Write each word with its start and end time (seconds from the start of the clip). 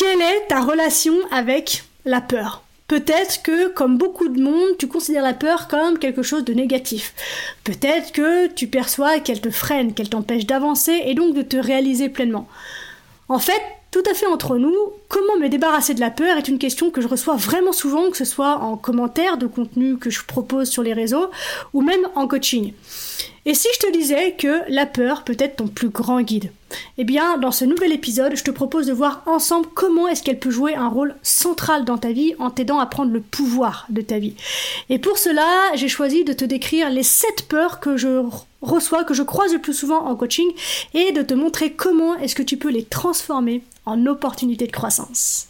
Quelle 0.00 0.22
est 0.22 0.46
ta 0.48 0.62
relation 0.62 1.12
avec 1.30 1.84
la 2.06 2.22
peur? 2.22 2.62
Peut-être 2.88 3.42
que, 3.42 3.68
comme 3.68 3.98
beaucoup 3.98 4.28
de 4.28 4.40
monde, 4.40 4.78
tu 4.78 4.88
considères 4.88 5.22
la 5.22 5.34
peur 5.34 5.68
comme 5.68 5.98
quelque 5.98 6.22
chose 6.22 6.42
de 6.42 6.54
négatif. 6.54 7.12
Peut-être 7.64 8.10
que 8.10 8.46
tu 8.46 8.66
perçois 8.66 9.20
qu'elle 9.20 9.42
te 9.42 9.50
freine, 9.50 9.92
qu'elle 9.92 10.08
t'empêche 10.08 10.46
d'avancer 10.46 11.02
et 11.04 11.12
donc 11.12 11.34
de 11.34 11.42
te 11.42 11.58
réaliser 11.58 12.08
pleinement. 12.08 12.48
En 13.28 13.38
fait, 13.38 13.60
tout 13.90 14.02
à 14.10 14.14
fait 14.14 14.24
entre 14.24 14.56
nous, 14.56 14.74
comment 15.10 15.36
me 15.36 15.50
débarrasser 15.50 15.92
de 15.92 16.00
la 16.00 16.10
peur 16.10 16.38
est 16.38 16.48
une 16.48 16.58
question 16.58 16.90
que 16.90 17.02
je 17.02 17.06
reçois 17.06 17.36
vraiment 17.36 17.74
souvent, 17.74 18.10
que 18.10 18.16
ce 18.16 18.24
soit 18.24 18.56
en 18.56 18.78
commentaire 18.78 19.36
de 19.36 19.46
contenu 19.46 19.98
que 19.98 20.08
je 20.08 20.24
propose 20.24 20.70
sur 20.70 20.82
les 20.82 20.94
réseaux 20.94 21.28
ou 21.74 21.82
même 21.82 22.08
en 22.14 22.26
coaching. 22.26 22.72
Et 23.46 23.54
si 23.54 23.68
je 23.74 23.86
te 23.86 23.92
disais 23.92 24.32
que 24.32 24.60
la 24.68 24.86
peur 24.86 25.24
peut 25.24 25.36
être 25.38 25.56
ton 25.56 25.66
plus 25.66 25.88
grand 25.88 26.20
guide? 26.20 26.50
Eh 26.98 27.04
bien, 27.04 27.38
dans 27.38 27.50
ce 27.50 27.64
nouvel 27.64 27.92
épisode, 27.92 28.36
je 28.36 28.44
te 28.44 28.50
propose 28.50 28.86
de 28.86 28.92
voir 28.92 29.22
ensemble 29.26 29.66
comment 29.74 30.08
est-ce 30.08 30.22
qu'elle 30.22 30.38
peut 30.38 30.50
jouer 30.50 30.74
un 30.74 30.88
rôle 30.88 31.14
central 31.22 31.84
dans 31.84 31.98
ta 31.98 32.12
vie 32.12 32.34
en 32.38 32.50
t'aidant 32.50 32.78
à 32.78 32.86
prendre 32.86 33.12
le 33.12 33.20
pouvoir 33.20 33.86
de 33.88 34.02
ta 34.02 34.18
vie. 34.18 34.34
Et 34.88 34.98
pour 34.98 35.18
cela, 35.18 35.48
j'ai 35.74 35.88
choisi 35.88 36.24
de 36.24 36.32
te 36.32 36.44
décrire 36.44 36.90
les 36.90 37.02
7 37.02 37.46
peurs 37.48 37.80
que 37.80 37.96
je 37.96 38.22
reçois, 38.62 39.04
que 39.04 39.14
je 39.14 39.22
croise 39.22 39.52
le 39.52 39.60
plus 39.60 39.74
souvent 39.74 40.06
en 40.06 40.14
coaching, 40.14 40.50
et 40.94 41.12
de 41.12 41.22
te 41.22 41.34
montrer 41.34 41.72
comment 41.72 42.16
est-ce 42.16 42.34
que 42.34 42.42
tu 42.42 42.56
peux 42.56 42.70
les 42.70 42.84
transformer 42.84 43.62
en 43.86 44.06
opportunités 44.06 44.66
de 44.66 44.72
croissance. 44.72 45.49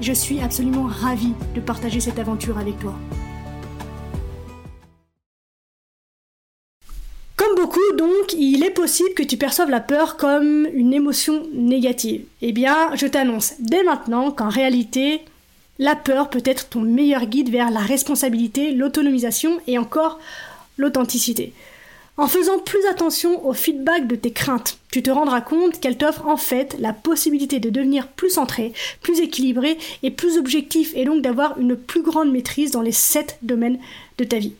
je 0.00 0.12
suis 0.12 0.40
absolument 0.40 0.84
ravie 0.84 1.34
de 1.54 1.60
partager 1.60 2.00
cette 2.00 2.18
aventure 2.18 2.58
avec 2.58 2.78
toi. 2.78 2.94
Comme 7.36 7.54
beaucoup, 7.56 7.92
donc, 7.96 8.32
il 8.36 8.64
est 8.64 8.70
possible 8.70 9.14
que 9.14 9.22
tu 9.22 9.36
perçoives 9.36 9.70
la 9.70 9.80
peur 9.80 10.16
comme 10.16 10.66
une 10.72 10.92
émotion 10.92 11.46
négative. 11.52 12.24
Eh 12.42 12.52
bien, 12.52 12.94
je 12.96 13.06
t'annonce 13.06 13.54
dès 13.60 13.84
maintenant 13.84 14.32
qu'en 14.32 14.48
réalité, 14.48 15.20
la 15.78 15.94
peur 15.94 16.30
peut 16.30 16.42
être 16.44 16.68
ton 16.68 16.80
meilleur 16.80 17.26
guide 17.26 17.50
vers 17.50 17.70
la 17.70 17.80
responsabilité, 17.80 18.72
l'autonomisation 18.72 19.60
et 19.68 19.78
encore 19.78 20.18
l'authenticité. 20.78 21.52
En 22.18 22.26
faisant 22.26 22.58
plus 22.58 22.84
attention 22.86 23.46
au 23.46 23.52
feedback 23.52 24.08
de 24.08 24.16
tes 24.16 24.32
craintes, 24.32 24.78
tu 24.90 25.04
te 25.04 25.10
rendras 25.10 25.40
compte 25.40 25.78
qu'elles 25.78 25.96
t'offrent 25.96 26.26
en 26.26 26.36
fait 26.36 26.74
la 26.80 26.92
possibilité 26.92 27.60
de 27.60 27.70
devenir 27.70 28.08
plus 28.08 28.30
centré, 28.30 28.72
plus 29.02 29.20
équilibré 29.20 29.78
et 30.02 30.10
plus 30.10 30.36
objectif 30.36 30.92
et 30.96 31.04
donc 31.04 31.22
d'avoir 31.22 31.60
une 31.60 31.76
plus 31.76 32.02
grande 32.02 32.32
maîtrise 32.32 32.72
dans 32.72 32.82
les 32.82 32.90
sept 32.90 33.38
domaines 33.42 33.78
de 34.18 34.24
ta 34.24 34.38
vie. 34.38 34.54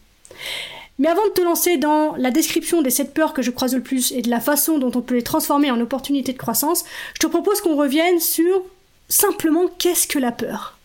Mais 1.01 1.09
avant 1.09 1.27
de 1.27 1.33
te 1.33 1.41
lancer 1.41 1.79
dans 1.79 2.15
la 2.15 2.31
description 2.31 2.81
des 2.81 2.91
sept 2.91 3.13
peurs 3.13 3.35
que 3.35 3.43
je 3.43 3.51
croise 3.51 3.75
le 3.75 3.83
plus 3.83 4.13
et 4.13 4.23
de 4.23 4.31
la 4.31 4.41
façon 4.41 4.79
dont 4.79 4.93
on 4.95 5.03
peut 5.03 5.17
les 5.17 5.23
transformer 5.23 5.73
en 5.73 5.81
opportunités 5.81 6.33
de 6.33 6.39
croissance, 6.39 6.85
je 7.15 7.19
te 7.19 7.27
propose 7.27 7.61
qu'on 7.61 7.77
revienne 7.77 8.21
sur 8.21 8.63
simplement 9.09 9.67
qu'est-ce 9.79 10.07
que 10.07 10.21
la 10.21 10.31
peur? 10.31 10.78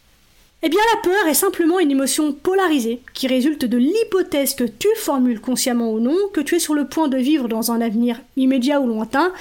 Eh 0.66 0.70
bien, 0.70 0.80
la 0.94 1.02
peur 1.02 1.28
est 1.28 1.34
simplement 1.34 1.82
une 1.82 1.92
émotion 1.92 2.32
polarisée 2.32 3.02
qui 3.14 3.28
résulte 3.28 3.66
de 3.66 3.76
l'hypothèse 3.76 4.56
que 4.56 4.64
tu 4.64 4.88
formules 4.96 5.42
consciemment 5.42 5.92
ou 5.92 6.00
non 6.00 6.16
que 6.32 6.40
tu 6.40 6.56
es 6.56 6.60
sur 6.60 6.74
le 6.74 6.88
point 6.88 7.10
de 7.10 7.18
vivre 7.18 7.50
dans 7.50 7.74
un 7.74 7.82
avenir 7.82 8.22
immédiat 8.38 8.80
ou 8.80 8.88
lointain 8.88 9.34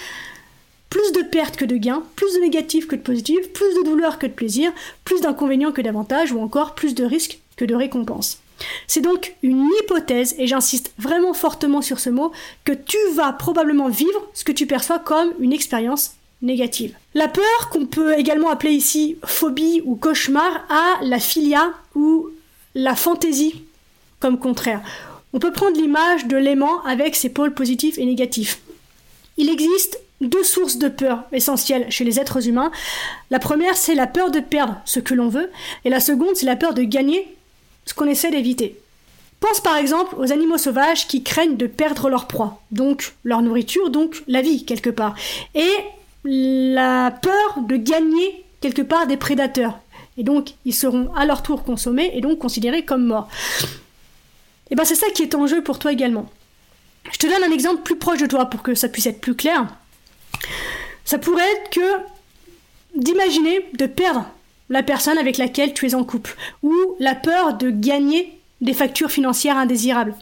plus 0.90 1.12
de 1.12 1.22
pertes 1.22 1.56
que 1.56 1.64
de 1.64 1.76
gains, 1.76 2.02
plus 2.16 2.34
de 2.34 2.40
négatifs 2.40 2.88
que 2.88 2.96
de 2.96 3.02
positifs, 3.02 3.52
plus 3.52 3.72
de 3.76 3.84
douleurs 3.84 4.18
que 4.18 4.26
de 4.26 4.32
plaisir, 4.32 4.72
plus 5.04 5.20
d'inconvénients 5.20 5.70
que 5.70 5.80
d'avantages 5.80 6.32
ou 6.32 6.40
encore 6.40 6.74
plus 6.74 6.96
de 6.96 7.04
risques 7.04 7.38
que 7.56 7.64
de 7.64 7.76
récompenses. 7.76 8.40
C'est 8.88 9.00
donc 9.00 9.36
une 9.42 9.68
hypothèse, 9.80 10.34
et 10.38 10.46
j'insiste 10.46 10.92
vraiment 10.98 11.34
fortement 11.34 11.82
sur 11.82 12.00
ce 12.00 12.10
mot, 12.10 12.32
que 12.64 12.72
tu 12.72 12.98
vas 13.14 13.32
probablement 13.32 13.88
vivre 13.88 14.28
ce 14.34 14.44
que 14.44 14.52
tu 14.52 14.66
perçois 14.66 14.98
comme 14.98 15.32
une 15.38 15.52
expérience 15.52 16.16
négative. 16.42 16.94
La 17.14 17.28
peur, 17.28 17.70
qu'on 17.70 17.86
peut 17.86 18.18
également 18.18 18.50
appeler 18.50 18.72
ici 18.72 19.16
phobie 19.24 19.82
ou 19.84 19.94
cauchemar, 19.94 20.64
a 20.68 20.98
la 21.02 21.18
filia 21.18 21.72
ou 21.94 22.28
la 22.74 22.94
fantaisie 22.94 23.62
comme 24.20 24.38
contraire. 24.38 24.82
On 25.32 25.38
peut 25.38 25.52
prendre 25.52 25.76
l'image 25.76 26.26
de 26.26 26.36
l'aimant 26.36 26.82
avec 26.84 27.16
ses 27.16 27.30
pôles 27.30 27.54
positifs 27.54 27.98
et 27.98 28.04
négatifs. 28.04 28.60
Il 29.36 29.48
existe 29.48 29.98
deux 30.20 30.44
sources 30.44 30.76
de 30.76 30.88
peur 30.88 31.24
essentielles 31.32 31.90
chez 31.90 32.04
les 32.04 32.20
êtres 32.20 32.46
humains. 32.46 32.70
La 33.30 33.38
première, 33.38 33.76
c'est 33.76 33.94
la 33.94 34.06
peur 34.06 34.30
de 34.30 34.40
perdre 34.40 34.80
ce 34.84 35.00
que 35.00 35.14
l'on 35.14 35.28
veut, 35.28 35.50
et 35.84 35.90
la 35.90 36.00
seconde, 36.00 36.36
c'est 36.36 36.46
la 36.46 36.56
peur 36.56 36.74
de 36.74 36.82
gagner 36.82 37.26
ce 37.86 37.94
qu'on 37.94 38.06
essaie 38.06 38.30
d'éviter. 38.30 38.78
Pense 39.40 39.60
par 39.60 39.76
exemple 39.76 40.14
aux 40.18 40.30
animaux 40.30 40.58
sauvages 40.58 41.08
qui 41.08 41.24
craignent 41.24 41.56
de 41.56 41.66
perdre 41.66 42.08
leur 42.08 42.28
proie, 42.28 42.62
donc 42.70 43.14
leur 43.24 43.42
nourriture, 43.42 43.90
donc 43.90 44.22
la 44.28 44.40
vie 44.40 44.64
quelque 44.64 44.90
part. 44.90 45.16
Et 45.56 45.72
la 46.24 47.10
peur 47.10 47.60
de 47.62 47.76
gagner 47.76 48.44
quelque 48.60 48.82
part 48.82 49.06
des 49.06 49.16
prédateurs. 49.16 49.78
Et 50.16 50.24
donc, 50.24 50.50
ils 50.64 50.74
seront 50.74 51.12
à 51.14 51.24
leur 51.24 51.42
tour 51.42 51.64
consommés 51.64 52.12
et 52.14 52.20
donc 52.20 52.38
considérés 52.38 52.84
comme 52.84 53.06
morts. 53.06 53.28
Et 54.70 54.74
bien, 54.74 54.84
c'est 54.84 54.94
ça 54.94 55.10
qui 55.14 55.22
est 55.22 55.34
en 55.34 55.46
jeu 55.46 55.62
pour 55.62 55.78
toi 55.78 55.92
également. 55.92 56.30
Je 57.10 57.18
te 57.18 57.26
donne 57.26 57.44
un 57.44 57.54
exemple 57.54 57.82
plus 57.82 57.96
proche 57.96 58.20
de 58.20 58.26
toi 58.26 58.46
pour 58.46 58.62
que 58.62 58.74
ça 58.74 58.88
puisse 58.88 59.06
être 59.06 59.20
plus 59.20 59.34
clair. 59.34 59.66
Ça 61.04 61.18
pourrait 61.18 61.50
être 61.50 61.70
que 61.70 61.96
d'imaginer 62.94 63.66
de 63.74 63.86
perdre 63.86 64.26
la 64.68 64.82
personne 64.82 65.18
avec 65.18 65.38
laquelle 65.38 65.74
tu 65.74 65.86
es 65.86 65.94
en 65.94 66.04
couple, 66.04 66.36
ou 66.62 66.74
la 66.98 67.14
peur 67.14 67.54
de 67.54 67.70
gagner 67.70 68.38
des 68.60 68.72
factures 68.72 69.10
financières 69.10 69.58
indésirables. 69.58 70.14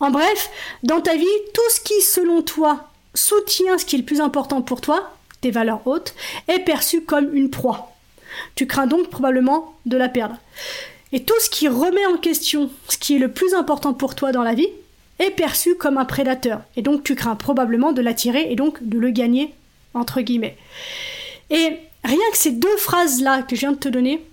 En 0.00 0.10
bref, 0.10 0.50
dans 0.82 1.00
ta 1.00 1.14
vie, 1.14 1.24
tout 1.54 1.70
ce 1.70 1.80
qui, 1.80 2.00
selon 2.02 2.42
toi, 2.42 2.89
soutient 3.14 3.78
ce 3.78 3.84
qui 3.84 3.96
est 3.96 4.00
le 4.00 4.04
plus 4.04 4.20
important 4.20 4.62
pour 4.62 4.80
toi, 4.80 5.16
tes 5.40 5.50
valeurs 5.50 5.86
hautes, 5.86 6.14
est 6.48 6.60
perçu 6.60 7.02
comme 7.02 7.34
une 7.34 7.50
proie. 7.50 7.92
Tu 8.54 8.66
crains 8.66 8.86
donc 8.86 9.10
probablement 9.10 9.74
de 9.86 9.96
la 9.96 10.08
perdre. 10.08 10.36
Et 11.12 11.24
tout 11.24 11.38
ce 11.40 11.50
qui 11.50 11.68
remet 11.68 12.06
en 12.06 12.16
question 12.16 12.70
ce 12.88 12.96
qui 12.96 13.16
est 13.16 13.18
le 13.18 13.32
plus 13.32 13.54
important 13.54 13.94
pour 13.94 14.14
toi 14.14 14.32
dans 14.32 14.42
la 14.42 14.54
vie 14.54 14.68
est 15.18 15.30
perçu 15.30 15.74
comme 15.74 15.98
un 15.98 16.04
prédateur. 16.04 16.62
Et 16.76 16.82
donc 16.82 17.02
tu 17.02 17.14
crains 17.14 17.36
probablement 17.36 17.92
de 17.92 18.00
l'attirer 18.00 18.50
et 18.50 18.56
donc 18.56 18.78
de 18.82 18.98
le 18.98 19.10
gagner, 19.10 19.52
entre 19.94 20.20
guillemets. 20.20 20.56
Et 21.50 21.78
rien 22.04 22.30
que 22.32 22.38
ces 22.38 22.52
deux 22.52 22.76
phrases-là 22.76 23.42
que 23.42 23.56
je 23.56 23.60
viens 23.60 23.72
de 23.72 23.76
te 23.76 23.88
donner 23.88 24.24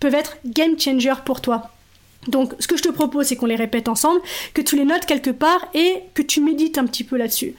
peuvent 0.00 0.14
être 0.14 0.36
game 0.44 0.78
changer 0.78 1.14
pour 1.24 1.40
toi. 1.40 1.70
Donc 2.26 2.54
ce 2.58 2.66
que 2.66 2.76
je 2.76 2.82
te 2.82 2.88
propose, 2.88 3.26
c'est 3.26 3.36
qu'on 3.36 3.46
les 3.46 3.56
répète 3.56 3.88
ensemble, 3.88 4.20
que 4.54 4.62
tu 4.62 4.76
les 4.76 4.84
notes 4.84 5.06
quelque 5.06 5.30
part 5.30 5.66
et 5.74 6.02
que 6.14 6.22
tu 6.22 6.40
médites 6.40 6.78
un 6.78 6.86
petit 6.86 7.04
peu 7.04 7.16
là-dessus. 7.16 7.54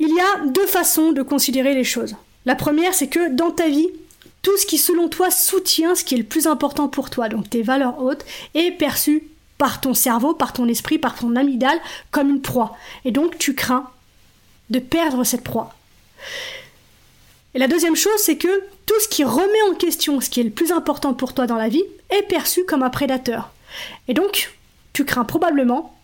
Il 0.00 0.08
y 0.08 0.20
a 0.20 0.46
deux 0.46 0.66
façons 0.66 1.12
de 1.12 1.22
considérer 1.22 1.74
les 1.74 1.84
choses. 1.84 2.16
La 2.46 2.54
première, 2.54 2.94
c'est 2.94 3.08
que 3.08 3.30
dans 3.34 3.50
ta 3.50 3.68
vie, 3.68 3.88
tout 4.42 4.56
ce 4.56 4.66
qui 4.66 4.78
selon 4.78 5.08
toi 5.08 5.30
soutient 5.30 5.94
ce 5.94 6.04
qui 6.04 6.14
est 6.14 6.18
le 6.18 6.24
plus 6.24 6.46
important 6.46 6.88
pour 6.88 7.10
toi, 7.10 7.28
donc 7.28 7.50
tes 7.50 7.62
valeurs 7.62 8.00
hautes, 8.00 8.24
est 8.54 8.70
perçu 8.70 9.24
par 9.58 9.80
ton 9.80 9.92
cerveau, 9.94 10.34
par 10.34 10.52
ton 10.52 10.68
esprit, 10.68 10.98
par 10.98 11.16
ton 11.16 11.34
amygdale 11.34 11.80
comme 12.10 12.30
une 12.30 12.40
proie. 12.40 12.76
Et 13.04 13.10
donc 13.10 13.38
tu 13.38 13.54
crains 13.54 13.90
de 14.70 14.78
perdre 14.78 15.24
cette 15.24 15.42
proie. 15.42 15.74
Et 17.54 17.58
la 17.58 17.66
deuxième 17.66 17.96
chose, 17.96 18.18
c'est 18.18 18.36
que 18.36 18.62
tout 18.86 19.00
ce 19.00 19.08
qui 19.08 19.24
remet 19.24 19.62
en 19.70 19.74
question 19.74 20.20
ce 20.20 20.30
qui 20.30 20.40
est 20.40 20.44
le 20.44 20.50
plus 20.50 20.70
important 20.70 21.14
pour 21.14 21.34
toi 21.34 21.46
dans 21.46 21.56
la 21.56 21.68
vie 21.68 21.84
est 22.10 22.22
perçu 22.22 22.64
comme 22.64 22.82
un 22.82 22.90
prédateur. 22.90 23.50
Et 24.06 24.14
donc, 24.14 24.54
tu 24.92 25.04
crains 25.04 25.24
probablement 25.24 25.97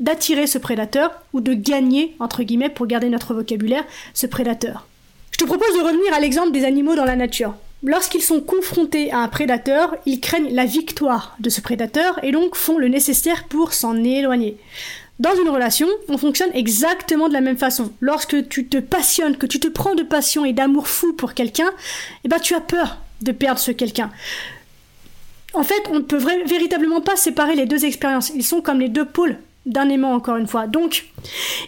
d'attirer 0.00 0.46
ce 0.46 0.58
prédateur 0.58 1.10
ou 1.32 1.40
de 1.40 1.54
gagner, 1.54 2.14
entre 2.20 2.42
guillemets, 2.42 2.68
pour 2.68 2.86
garder 2.86 3.08
notre 3.08 3.34
vocabulaire, 3.34 3.84
ce 4.14 4.26
prédateur. 4.26 4.86
Je 5.32 5.38
te 5.38 5.44
propose 5.44 5.74
de 5.74 5.84
revenir 5.84 6.12
à 6.14 6.20
l'exemple 6.20 6.52
des 6.52 6.64
animaux 6.64 6.94
dans 6.94 7.04
la 7.04 7.16
nature. 7.16 7.54
Lorsqu'ils 7.84 8.22
sont 8.22 8.40
confrontés 8.40 9.12
à 9.12 9.18
un 9.18 9.28
prédateur, 9.28 9.94
ils 10.04 10.20
craignent 10.20 10.52
la 10.52 10.64
victoire 10.64 11.36
de 11.38 11.48
ce 11.48 11.60
prédateur 11.60 12.22
et 12.24 12.32
donc 12.32 12.56
font 12.56 12.76
le 12.76 12.88
nécessaire 12.88 13.44
pour 13.44 13.72
s'en 13.72 14.02
éloigner. 14.02 14.56
Dans 15.20 15.34
une 15.34 15.48
relation, 15.48 15.88
on 16.08 16.18
fonctionne 16.18 16.50
exactement 16.54 17.28
de 17.28 17.34
la 17.34 17.40
même 17.40 17.56
façon. 17.56 17.92
Lorsque 18.00 18.48
tu 18.48 18.66
te 18.66 18.78
passionnes, 18.78 19.36
que 19.36 19.46
tu 19.46 19.60
te 19.60 19.68
prends 19.68 19.94
de 19.94 20.02
passion 20.02 20.44
et 20.44 20.52
d'amour 20.52 20.88
fou 20.88 21.12
pour 21.12 21.34
quelqu'un, 21.34 21.70
eh 22.24 22.28
ben 22.28 22.38
tu 22.38 22.54
as 22.54 22.60
peur 22.60 22.98
de 23.22 23.32
perdre 23.32 23.60
ce 23.60 23.72
quelqu'un. 23.72 24.10
En 25.54 25.62
fait, 25.64 25.82
on 25.90 25.94
ne 25.94 26.00
peut 26.00 26.22
véritablement 26.46 27.00
pas 27.00 27.16
séparer 27.16 27.56
les 27.56 27.66
deux 27.66 27.84
expériences. 27.84 28.30
Ils 28.34 28.44
sont 28.44 28.60
comme 28.60 28.80
les 28.80 28.88
deux 28.88 29.04
pôles 29.04 29.38
d'un 29.68 29.88
aimant 29.88 30.14
encore 30.14 30.36
une 30.36 30.48
fois. 30.48 30.66
Donc, 30.66 31.06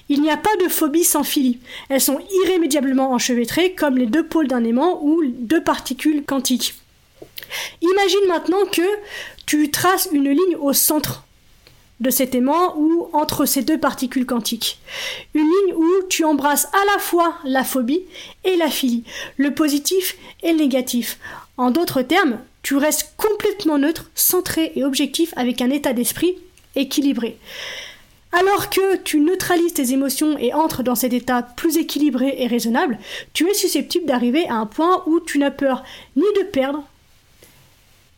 il 0.08 0.20
n'y 0.20 0.31
a 0.31 0.37
pas 0.37 0.55
de 0.62 0.69
phobie 0.69 1.05
sans 1.05 1.23
philie. 1.23 1.61
Elles 1.88 2.00
sont 2.00 2.19
irrémédiablement 2.44 3.12
enchevêtrées 3.12 3.75
comme 3.75 3.97
les 3.97 4.06
deux 4.06 4.26
pôles 4.26 4.49
d'un 4.49 4.64
aimant 4.64 5.00
ou 5.02 5.23
deux 5.25 5.62
particules 5.62 6.25
quantiques. 6.25 6.75
Imagine 7.82 8.26
maintenant 8.29 8.64
que 8.70 8.82
tu 9.47 9.70
traces 9.70 10.08
une 10.12 10.31
ligne 10.31 10.56
au 10.56 10.73
centre 10.73 11.25
de 12.00 12.11
cet 12.11 12.35
aimant 12.35 12.75
ou 12.79 13.08
entre 13.12 13.44
ces 13.44 13.62
deux 13.62 13.79
particules 13.79 14.25
quantiques. 14.25 14.79
Une 15.35 15.44
ligne 15.44 15.75
où 15.75 15.87
tu 16.08 16.25
embrasses 16.25 16.67
à 16.73 16.93
la 16.94 16.99
fois 16.99 17.35
la 17.44 17.62
phobie 17.62 18.02
et 18.44 18.56
la 18.56 18.69
philie, 18.69 19.05
le 19.37 19.52
positif 19.52 20.17
et 20.43 20.52
le 20.52 20.58
négatif. 20.58 21.19
En 21.58 21.70
d'autres 21.70 22.02
termes, 22.02 22.38
tu 22.62 22.76
restes 22.76 23.12
complètement 23.17 23.79
neutre, 23.79 24.11
centré 24.14 24.73
et 24.76 24.85
objectif 24.85 25.35
avec 25.37 25.61
un 25.61 25.70
état 25.70 25.93
d'esprit 25.93 26.38
équilibré. 26.75 27.38
Alors 28.32 28.70
que 28.70 28.96
tu 28.96 29.18
neutralises 29.20 29.74
tes 29.74 29.92
émotions 29.92 30.38
et 30.38 30.54
entres 30.54 30.82
dans 30.82 30.94
cet 30.94 31.12
état 31.12 31.42
plus 31.42 31.76
équilibré 31.78 32.34
et 32.38 32.46
raisonnable, 32.46 32.98
tu 33.32 33.48
es 33.48 33.54
susceptible 33.54 34.06
d'arriver 34.06 34.48
à 34.48 34.54
un 34.54 34.66
point 34.66 35.02
où 35.06 35.18
tu 35.20 35.38
n'as 35.38 35.50
peur 35.50 35.82
ni 36.14 36.24
de 36.38 36.44
perdre, 36.44 36.84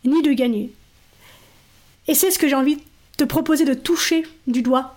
ni 0.05 0.21
de 0.23 0.33
gagner. 0.33 0.71
Et 2.09 2.15
c'est 2.15 2.31
ce 2.31 2.39
que 2.39 2.49
j'ai 2.49 2.55
envie 2.55 2.77
de 2.77 2.83
te 3.17 3.25
proposer 3.25 3.65
de 3.65 3.75
toucher 3.75 4.25
du 4.47 4.61
doigt 4.61 4.97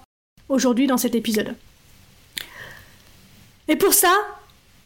aujourd'hui 0.49 0.87
dans 0.87 0.97
cet 0.97 1.15
épisode. 1.15 1.55
Et 3.67 3.77
pour 3.77 3.93
ça, 3.93 4.13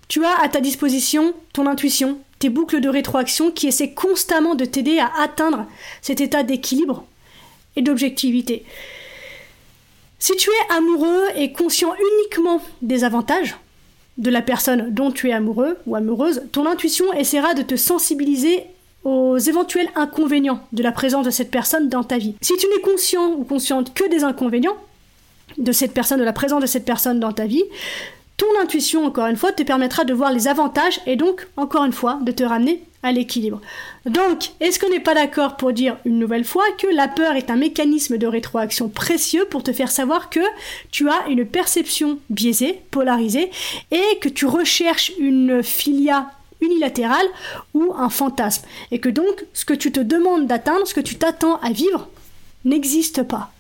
tu 0.08 0.24
as 0.26 0.40
à 0.42 0.48
ta 0.48 0.62
disposition 0.62 1.34
ton 1.54 1.66
intuition, 1.66 2.20
tes 2.38 2.50
boucles 2.50 2.82
de 2.82 2.90
rétroaction 2.90 3.52
qui 3.52 3.68
essaient 3.68 3.94
constamment 3.94 4.56
de 4.56 4.66
t'aider 4.66 5.00
à 5.00 5.12
atteindre 5.20 5.66
cet 6.02 6.22
état 6.22 6.44
d'équilibre 6.44 7.04
et 7.76 7.82
d'objectivité. 7.82 8.64
Si 10.20 10.36
tu 10.36 10.50
es 10.50 10.74
amoureux 10.76 11.24
et 11.36 11.54
conscient 11.54 11.94
uniquement 11.96 12.62
des 12.82 13.06
avantages 13.06 13.56
de 14.18 14.30
la 14.30 14.42
personne 14.42 14.94
dont 14.94 15.12
tu 15.12 15.30
es 15.30 15.34
amoureux 15.34 15.78
ou 15.88 15.96
amoureuse, 15.96 16.44
ton 16.52 16.66
intuition 16.66 17.12
essaiera 17.14 17.54
de 17.54 17.62
te 17.62 17.78
sensibiliser 17.78 18.66
aux 19.06 19.38
éventuels 19.38 19.90
inconvénients 19.96 20.60
de 20.74 20.84
la 20.84 20.92
présence 20.92 21.26
de 21.26 21.32
cette 21.32 21.52
personne 21.52 21.88
dans 21.88 22.04
ta 22.04 22.18
vie. 22.18 22.36
Si 22.42 22.58
tu 22.58 22.68
n'es 22.68 22.82
conscient 22.82 23.32
ou 23.32 23.46
consciente 23.46 23.94
que 23.94 24.10
des 24.10 24.26
inconvénients 24.26 24.76
de 25.58 25.72
cette 25.72 25.94
personne, 25.94 26.20
de 26.20 26.26
la 26.26 26.34
présence 26.34 26.62
de 26.62 26.68
cette 26.68 26.86
personne 26.86 27.22
dans 27.22 27.32
ta 27.32 27.46
vie, 27.46 27.64
ton 28.40 28.62
intuition, 28.62 29.06
encore 29.06 29.28
une 29.28 29.36
fois, 29.36 29.52
te 29.52 29.64
permettra 29.64 30.06
de 30.06 30.14
voir 30.14 30.32
les 30.32 30.48
avantages 30.48 31.02
et 31.06 31.18
donc, 31.18 31.48
encore 31.58 31.84
une 31.84 31.92
fois, 31.92 32.20
de 32.22 32.32
te 32.32 32.44
ramener 32.44 32.82
à 33.04 33.12
l'équilibre. 33.12 33.60
Donc, 34.06 34.52
est-ce 34.62 34.80
qu'on 34.80 34.90
n'est 34.90 35.02
pas 35.02 35.14
d'accord 35.14 35.58
pour 35.58 35.74
dire 35.74 35.98
une 36.06 36.20
nouvelle 36.20 36.46
fois 36.46 36.64
que 36.78 36.88
la 36.88 37.10
peur 37.10 37.36
est 37.36 37.50
un 37.50 37.58
mécanisme 37.58 38.18
de 38.18 38.28
rétroaction 38.28 38.88
précieux 38.88 39.46
pour 39.50 39.62
te 39.62 39.74
faire 39.74 39.92
savoir 39.92 40.30
que 40.30 40.40
tu 40.90 41.10
as 41.10 41.28
une 41.28 41.46
perception 41.46 42.18
biaisée, 42.30 42.82
polarisée, 42.92 43.52
et 43.92 44.18
que 44.22 44.30
tu 44.30 44.46
recherches 44.46 45.12
une 45.20 45.62
filia 45.62 46.32
unilatérale 46.62 47.28
ou 47.74 47.94
un 47.98 48.10
fantasme, 48.10 48.66
et 48.92 49.00
que 49.00 49.10
donc 49.10 49.46
ce 49.54 49.66
que 49.66 49.74
tu 49.74 49.92
te 49.92 50.00
demandes 50.00 50.48
d'atteindre, 50.48 50.88
ce 50.88 50.94
que 50.94 51.00
tu 51.02 51.16
t'attends 51.16 51.60
à 51.60 51.72
vivre, 51.72 52.08
n'existe 52.64 53.24
pas. 53.24 53.52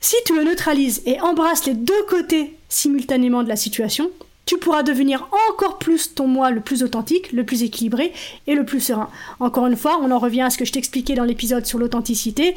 Si 0.00 0.16
tu 0.26 0.34
me 0.34 0.44
neutralises 0.44 1.02
et 1.06 1.20
embrasses 1.20 1.66
les 1.66 1.74
deux 1.74 2.02
côtés 2.08 2.55
simultanément 2.68 3.42
de 3.42 3.48
la 3.48 3.56
situation, 3.56 4.10
tu 4.46 4.58
pourras 4.58 4.84
devenir 4.84 5.28
encore 5.50 5.78
plus 5.78 6.14
ton 6.14 6.28
moi 6.28 6.50
le 6.50 6.60
plus 6.60 6.84
authentique, 6.84 7.32
le 7.32 7.44
plus 7.44 7.64
équilibré 7.64 8.12
et 8.46 8.54
le 8.54 8.64
plus 8.64 8.80
serein. 8.80 9.10
Encore 9.40 9.66
une 9.66 9.76
fois, 9.76 9.98
on 10.00 10.12
en 10.12 10.18
revient 10.20 10.42
à 10.42 10.50
ce 10.50 10.58
que 10.58 10.64
je 10.64 10.72
t'expliquais 10.72 11.14
dans 11.14 11.24
l'épisode 11.24 11.66
sur 11.66 11.78
l'authenticité. 11.78 12.54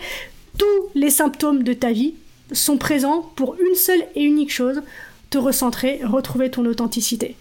Tous 0.57 0.89
les 0.93 1.09
symptômes 1.09 1.63
de 1.63 1.73
ta 1.73 1.91
vie 1.91 2.13
sont 2.51 2.77
présents 2.77 3.31
pour 3.35 3.55
une 3.55 3.75
seule 3.75 4.03
et 4.15 4.23
unique 4.23 4.51
chose, 4.51 4.81
te 5.31 5.37
recentrer, 5.37 6.01
retrouver 6.03 6.51
ton 6.51 6.65
authenticité. 6.65 7.35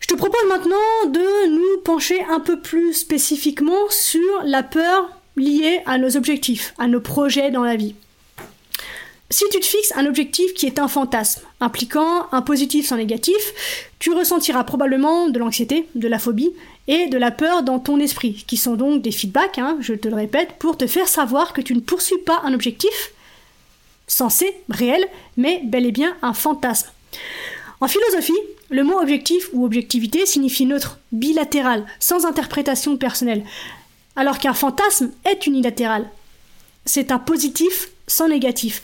Je 0.00 0.06
te 0.06 0.14
propose 0.14 0.48
maintenant 0.48 0.76
de 1.06 1.50
nous 1.50 1.82
pencher 1.82 2.22
un 2.30 2.40
peu 2.40 2.58
plus 2.58 2.94
spécifiquement 2.94 3.88
sur 3.90 4.42
la 4.44 4.62
peur 4.62 5.10
liée 5.36 5.80
à 5.84 5.98
nos 5.98 6.16
objectifs, 6.16 6.74
à 6.78 6.88
nos 6.88 7.00
projets 7.00 7.50
dans 7.50 7.64
la 7.64 7.76
vie. 7.76 7.94
Si 9.32 9.44
tu 9.52 9.60
te 9.60 9.64
fixes 9.64 9.92
un 9.94 10.06
objectif 10.06 10.54
qui 10.54 10.66
est 10.66 10.80
un 10.80 10.88
fantasme, 10.88 11.42
impliquant 11.60 12.26
un 12.32 12.42
positif 12.42 12.88
sans 12.88 12.96
négatif, 12.96 13.88
tu 14.00 14.12
ressentiras 14.12 14.64
probablement 14.64 15.28
de 15.28 15.38
l'anxiété, 15.38 15.86
de 15.94 16.08
la 16.08 16.18
phobie 16.18 16.50
et 16.88 17.06
de 17.06 17.16
la 17.16 17.30
peur 17.30 17.62
dans 17.62 17.78
ton 17.78 18.00
esprit, 18.00 18.44
qui 18.48 18.56
sont 18.56 18.74
donc 18.74 19.02
des 19.02 19.12
feedbacks, 19.12 19.58
hein, 19.58 19.76
je 19.80 19.94
te 19.94 20.08
le 20.08 20.16
répète, 20.16 20.54
pour 20.58 20.76
te 20.76 20.88
faire 20.88 21.06
savoir 21.06 21.52
que 21.52 21.60
tu 21.60 21.76
ne 21.76 21.80
poursuis 21.80 22.18
pas 22.18 22.40
un 22.42 22.54
objectif 22.54 23.12
censé, 24.08 24.52
réel, 24.68 25.06
mais 25.36 25.60
bel 25.62 25.86
et 25.86 25.92
bien 25.92 26.16
un 26.22 26.34
fantasme. 26.34 26.88
En 27.80 27.86
philosophie, 27.86 28.38
le 28.68 28.82
mot 28.82 29.00
objectif 29.00 29.48
ou 29.52 29.64
objectivité 29.64 30.26
signifie 30.26 30.66
neutre, 30.66 30.98
bilatéral, 31.12 31.86
sans 32.00 32.26
interprétation 32.26 32.96
personnelle, 32.96 33.44
alors 34.16 34.40
qu'un 34.40 34.54
fantasme 34.54 35.12
est 35.24 35.46
unilatéral. 35.46 36.10
C'est 36.84 37.12
un 37.12 37.18
positif 37.18 37.90
sans 38.06 38.28
négatif. 38.28 38.82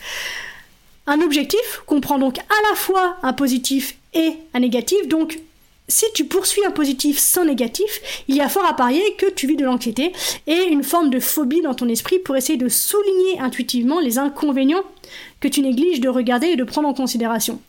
Un 1.07 1.21
objectif 1.21 1.83
comprend 1.87 2.19
donc 2.19 2.39
à 2.39 2.71
la 2.71 2.77
fois 2.77 3.17
un 3.23 3.33
positif 3.33 3.97
et 4.15 4.33
un 4.55 4.61
négatif, 4.61 5.07
donc 5.09 5.41
si 5.89 6.05
tu 6.15 6.25
poursuis 6.25 6.65
un 6.67 6.73
positif 6.73 7.19
sans 7.19 7.45
négatif, 7.45 8.25
il 8.27 8.35
y 8.35 8.41
a 8.41 8.49
fort 8.49 8.67
à 8.67 8.75
parier 8.75 9.03
que 9.19 9.31
tu 9.31 9.47
vis 9.47 9.57
de 9.57 9.65
l'anxiété 9.65 10.13
et 10.49 10.65
une 10.65 10.83
forme 10.83 11.11
de 11.11 11.21
phobie 11.21 11.63
dans 11.63 11.75
ton 11.75 11.89
esprit 11.89 12.19
pour 12.19 12.37
essayer 12.37 12.59
de 12.59 12.69
souligner 12.69 13.39
intuitivement 13.39 14.01
les 14.01 14.19
inconvénients 14.19 14.83
que 15.39 15.47
tu 15.47 15.61
négliges 15.61 16.01
de 16.01 16.09
regarder 16.09 16.49
et 16.49 16.57
de 16.57 16.65
prendre 16.65 16.89
en 16.89 16.95
considération. 16.95 17.61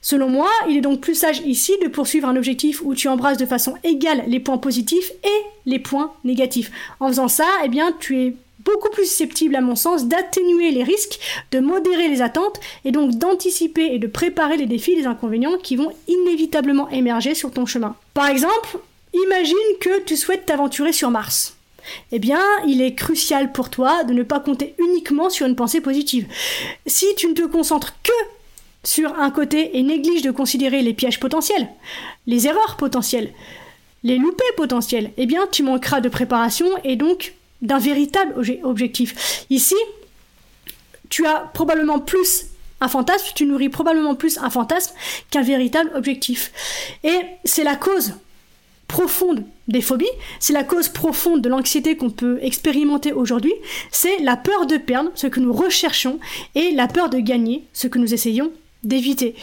Selon 0.00 0.28
moi, 0.28 0.50
il 0.68 0.76
est 0.76 0.82
donc 0.82 1.00
plus 1.00 1.14
sage 1.14 1.40
ici 1.46 1.72
de 1.82 1.88
poursuivre 1.88 2.28
un 2.28 2.36
objectif 2.36 2.82
où 2.84 2.94
tu 2.94 3.08
embrasses 3.08 3.38
de 3.38 3.46
façon 3.46 3.74
égale 3.82 4.22
les 4.28 4.38
points 4.38 4.58
positifs 4.58 5.10
et 5.24 5.42
les 5.66 5.78
points 5.78 6.12
négatifs. 6.24 6.70
En 7.00 7.08
faisant 7.08 7.28
ça, 7.28 7.46
eh 7.64 7.68
bien, 7.68 7.90
tu 7.98 8.20
es 8.20 8.36
beaucoup 8.64 8.90
plus 8.90 9.06
susceptible, 9.06 9.56
à 9.56 9.60
mon 9.60 9.76
sens, 9.76 10.06
d'atténuer 10.06 10.70
les 10.70 10.82
risques, 10.82 11.18
de 11.50 11.60
modérer 11.60 12.08
les 12.08 12.22
attentes 12.22 12.60
et 12.84 12.92
donc 12.92 13.12
d'anticiper 13.12 13.94
et 13.94 13.98
de 13.98 14.06
préparer 14.06 14.56
les 14.56 14.66
défis, 14.66 14.96
les 14.96 15.06
inconvénients 15.06 15.58
qui 15.62 15.76
vont 15.76 15.92
inévitablement 16.08 16.88
émerger 16.90 17.34
sur 17.34 17.50
ton 17.50 17.66
chemin. 17.66 17.96
Par 18.14 18.28
exemple, 18.28 18.78
imagine 19.12 19.56
que 19.80 20.00
tu 20.00 20.16
souhaites 20.16 20.46
t'aventurer 20.46 20.92
sur 20.92 21.10
Mars. 21.10 21.56
Eh 22.12 22.18
bien, 22.18 22.42
il 22.66 22.80
est 22.80 22.94
crucial 22.94 23.52
pour 23.52 23.70
toi 23.70 24.04
de 24.04 24.14
ne 24.14 24.22
pas 24.22 24.40
compter 24.40 24.74
uniquement 24.78 25.28
sur 25.28 25.46
une 25.46 25.56
pensée 25.56 25.80
positive. 25.80 26.26
Si 26.86 27.06
tu 27.16 27.28
ne 27.28 27.34
te 27.34 27.46
concentres 27.46 27.94
que 28.02 28.12
sur 28.82 29.18
un 29.18 29.30
côté 29.30 29.78
et 29.78 29.82
négliges 29.82 30.22
de 30.22 30.30
considérer 30.30 30.82
les 30.82 30.94
pièges 30.94 31.20
potentiels, 31.20 31.68
les 32.26 32.46
erreurs 32.46 32.76
potentielles, 32.76 33.32
les 34.02 34.18
loupés 34.18 34.44
potentiels, 34.56 35.10
eh 35.16 35.26
bien, 35.26 35.46
tu 35.50 35.62
manqueras 35.62 36.00
de 36.00 36.08
préparation 36.08 36.66
et 36.84 36.96
donc 36.96 37.34
d'un 37.64 37.78
véritable 37.78 38.34
objectif. 38.62 39.44
Ici, 39.50 39.74
tu 41.08 41.26
as 41.26 41.50
probablement 41.52 41.98
plus 41.98 42.46
un 42.80 42.88
fantasme, 42.88 43.26
tu 43.34 43.46
nourris 43.46 43.70
probablement 43.70 44.14
plus 44.14 44.38
un 44.38 44.50
fantasme 44.50 44.94
qu'un 45.30 45.42
véritable 45.42 45.90
objectif. 45.96 46.52
Et 47.02 47.18
c'est 47.44 47.64
la 47.64 47.76
cause 47.76 48.14
profonde 48.86 49.44
des 49.66 49.80
phobies, 49.80 50.06
c'est 50.40 50.52
la 50.52 50.62
cause 50.62 50.88
profonde 50.88 51.40
de 51.40 51.48
l'anxiété 51.48 51.96
qu'on 51.96 52.10
peut 52.10 52.38
expérimenter 52.42 53.12
aujourd'hui, 53.12 53.54
c'est 53.90 54.18
la 54.18 54.36
peur 54.36 54.66
de 54.66 54.76
perdre 54.76 55.10
ce 55.14 55.26
que 55.26 55.40
nous 55.40 55.52
recherchons 55.52 56.20
et 56.54 56.70
la 56.72 56.86
peur 56.86 57.08
de 57.08 57.18
gagner 57.18 57.64
ce 57.72 57.86
que 57.86 57.98
nous 57.98 58.12
essayons 58.12 58.52
d'éviter. 58.84 59.34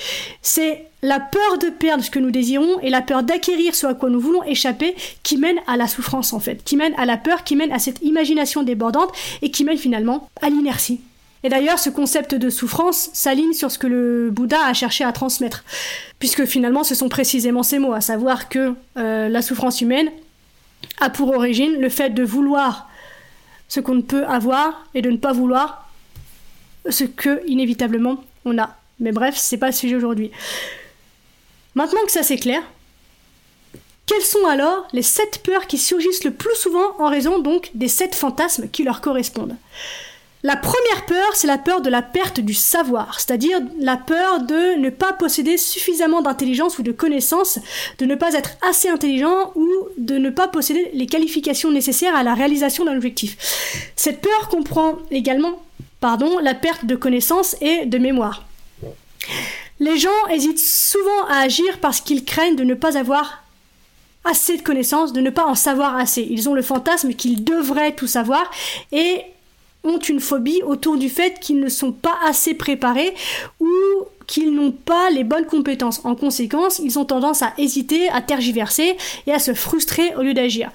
C'est 0.41 0.86
la 1.01 1.19
peur 1.19 1.57
de 1.57 1.69
perdre 1.69 2.03
ce 2.03 2.12
que 2.12 2.19
nous 2.19 2.31
désirons 2.31 2.79
et 2.81 2.89
la 2.89 3.01
peur 3.01 3.24
d'acquérir 3.24 3.75
ce 3.75 3.88
à 3.88 3.93
quoi 3.93 4.10
nous 4.10 4.19
voulons 4.19 4.43
échapper 4.43 4.95
qui 5.24 5.38
mène 5.38 5.60
à 5.67 5.77
la 5.77 5.88
souffrance 5.88 6.33
en 6.33 6.39
fait, 6.39 6.63
qui 6.63 6.77
mène 6.77 6.93
à 6.98 7.05
la 7.05 7.17
peur, 7.17 7.43
qui 7.43 7.55
mène 7.55 7.71
à 7.71 7.79
cette 7.79 8.01
imagination 8.03 8.63
débordante 8.63 9.12
et 9.41 9.51
qui 9.51 9.63
mène 9.63 9.77
finalement 9.77 10.29
à 10.41 10.50
l'inertie. 10.50 11.01
Et 11.43 11.50
d'ailleurs, 11.50 11.79
ce 11.79 11.89
concept 11.89 12.36
de 12.36 12.50
souffrance 12.51 13.10
s'aligne 13.13 13.53
sur 13.53 13.71
ce 13.71 13.79
que 13.79 13.88
le 13.88 14.29
Bouddha 14.31 14.63
a 14.63 14.74
cherché 14.74 15.03
à 15.03 15.12
transmettre, 15.12 15.63
puisque 16.19 16.45
finalement 16.45 16.83
ce 16.83 16.93
sont 16.93 17.10
précisément 17.10 17.63
ces 17.63 17.79
mots, 17.79 17.93
à 17.93 18.01
savoir 18.01 18.48
que 18.48 18.75
euh, 18.98 19.27
la 19.27 19.41
souffrance 19.41 19.81
humaine 19.81 20.12
a 21.00 21.10
pour 21.10 21.29
origine 21.29 21.79
le 21.79 21.89
fait 21.89 22.12
de 22.12 22.24
vouloir 22.24 22.89
ce 23.67 23.79
qu'on 23.79 23.95
ne 23.95 24.01
peut 24.01 24.25
avoir 24.25 24.86
et 24.93 25.01
de 25.01 25.10
ne 25.10 25.17
pas 25.17 25.33
vouloir 25.33 25.89
ce 26.89 27.05
que 27.05 27.41
inévitablement 27.48 28.24
on 28.45 28.57
a. 28.60 28.75
Mais 29.01 29.12
bref, 29.12 29.36
c'est 29.38 29.58
pas 29.58 29.67
le 29.67 29.74
sujet 29.74 29.96
aujourd'hui. 29.96 30.31
Maintenant 31.75 32.01
que 32.05 32.12
ça 32.12 32.24
c'est 32.24 32.38
clair, 32.38 32.62
quelles 34.05 34.22
sont 34.22 34.46
alors 34.46 34.88
les 34.93 35.01
sept 35.01 35.41
peurs 35.43 35.67
qui 35.67 35.77
surgissent 35.77 36.24
le 36.24 36.31
plus 36.31 36.55
souvent 36.55 36.96
en 37.00 37.10
raison 37.10 37.39
donc 37.39 37.72
des 37.74 37.88
sept 37.88 38.15
fantasmes 38.15 38.70
qui 38.70 38.84
leur 38.84 39.01
correspondent? 39.01 39.55
La 40.43 40.55
première 40.55 41.05
peur, 41.05 41.36
c'est 41.36 41.46
la 41.46 41.60
peur 41.60 41.81
de 41.81 41.89
la 41.89 42.01
perte 42.01 42.39
du 42.39 42.55
savoir, 42.55 43.20
c'est-à-dire 43.20 43.60
la 43.79 43.96
peur 43.96 44.41
de 44.41 44.75
ne 44.79 44.89
pas 44.89 45.13
posséder 45.13 45.55
suffisamment 45.58 46.24
d'intelligence 46.24 46.79
ou 46.79 46.84
de 46.84 46.91
connaissances, 46.91 47.60
de 48.00 48.05
ne 48.05 48.15
pas 48.15 48.34
être 48.34 48.58
assez 48.67 48.89
intelligent 48.89 49.51
ou 49.53 49.67
de 49.98 50.17
ne 50.17 50.31
pas 50.31 50.48
posséder 50.48 50.89
les 50.93 51.05
qualifications 51.05 51.70
nécessaires 51.70 52.15
à 52.15 52.24
la 52.24 52.34
réalisation 52.34 52.86
d'un 52.86 52.96
objectif. 52.96 53.38
Cette 53.96 54.22
peur 54.22 54.50
comprend 54.50 54.98
également 55.12 55.62
pardon, 56.01 56.39
la 56.39 56.55
perte 56.55 56.86
de 56.86 56.96
connaissance 56.96 57.55
et 57.62 57.86
de 57.86 57.98
mémoire. 57.98 58.43
Les 59.80 59.98
gens 59.98 60.10
hésitent 60.30 60.60
souvent 60.60 61.25
à 61.28 61.40
agir 61.40 61.80
parce 61.80 62.01
qu'ils 62.01 62.24
craignent 62.24 62.56
de 62.56 62.63
ne 62.63 62.74
pas 62.74 62.98
avoir 62.98 63.44
assez 64.24 64.58
de 64.58 64.62
connaissances, 64.62 65.13
de 65.13 65.22
ne 65.22 65.30
pas 65.30 65.46
en 65.46 65.56
savoir 65.56 65.98
assez. 65.98 66.28
Ils 66.30 66.48
ont 66.50 66.54
le 66.54 66.62
fantasme 66.62 67.13
qu'ils 67.13 67.44
devraient 67.44 67.96
tout 67.96 68.08
savoir 68.08 68.50
et 68.92 69.22
ont 69.84 69.98
une 69.98 70.20
phobie 70.20 70.62
autour 70.63 70.98
du 70.98 71.10
fait 71.10 71.40
qu'ils 71.40 71.60
ne 71.60 71.70
sont 71.70 71.92
pas 71.92 72.16
assez 72.24 72.54
préparés 72.54 73.16
ou 73.60 73.70
qu'ils 74.28 74.54
n'ont 74.54 74.72
pas 74.72 75.10
les 75.10 75.24
bonnes 75.24 75.48
compétences. 75.48 76.01
En 76.04 76.16
conséquence, 76.16 76.80
ils 76.80 77.00
ont 77.00 77.06
tendance 77.06 77.42
à 77.42 77.54
hésiter, 77.58 78.10
à 78.10 78.22
tergiverser 78.22 78.96
et 79.25 79.34
à 79.34 79.40
se 79.40 79.54
frustrer 79.54 80.16
au 80.16 80.22
lieu 80.22 80.34
d'agir. 80.34 80.70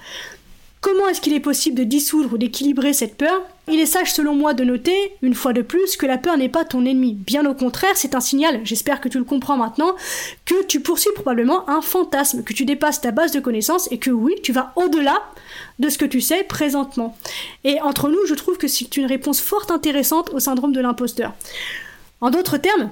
Comment 0.79 1.07
est-ce 1.09 1.21
qu'il 1.21 1.33
est 1.33 1.39
possible 1.39 1.75
de 1.75 1.83
dissoudre 1.83 2.33
ou 2.33 2.37
d'équilibrer 2.37 2.93
cette 2.93 3.17
peur? 3.17 3.41
Il 3.67 3.79
est 3.79 3.87
sage 3.87 4.13
selon 4.13 4.35
moi 4.35 4.53
de 4.53 4.63
noter, 4.63 4.95
une 5.21 5.33
fois 5.33 5.51
de 5.51 5.61
plus, 5.61 5.97
que 5.97 6.05
la 6.05 6.17
peur 6.17 6.37
n'est 6.37 6.49
pas 6.49 6.65
ton 6.65 6.85
ennemi. 6.85 7.13
Bien 7.13 7.45
au 7.45 7.53
contraire, 7.55 7.95
c'est 7.95 8.15
un 8.15 8.19
signal, 8.19 8.61
j'espère 8.63 9.01
que 9.01 9.09
tu 9.09 9.17
le 9.17 9.23
comprends 9.23 9.57
maintenant, 9.57 9.95
que 10.45 10.63
tu 10.65 10.79
poursuis 10.79 11.09
probablement 11.15 11.67
un 11.69 11.81
fantasme, 11.81 12.43
que 12.43 12.53
tu 12.53 12.63
dépasses 12.63 13.01
ta 13.01 13.11
base 13.11 13.31
de 13.31 13.39
connaissances 13.39 13.91
et 13.91 13.97
que 13.97 14.11
oui, 14.11 14.35
tu 14.43 14.53
vas 14.53 14.71
au-delà 14.75 15.21
de 15.79 15.89
ce 15.89 15.97
que 15.97 16.05
tu 16.05 16.21
sais 16.21 16.43
présentement. 16.43 17.17
Et 17.63 17.81
entre 17.81 18.09
nous, 18.09 18.25
je 18.27 18.35
trouve 18.35 18.57
que 18.57 18.67
c'est 18.67 18.97
une 18.97 19.07
réponse 19.07 19.41
fort 19.41 19.69
intéressante 19.71 20.29
au 20.29 20.39
syndrome 20.39 20.73
de 20.73 20.81
l'imposteur. 20.81 21.33
En 22.21 22.29
d'autres 22.29 22.57
termes, 22.57 22.89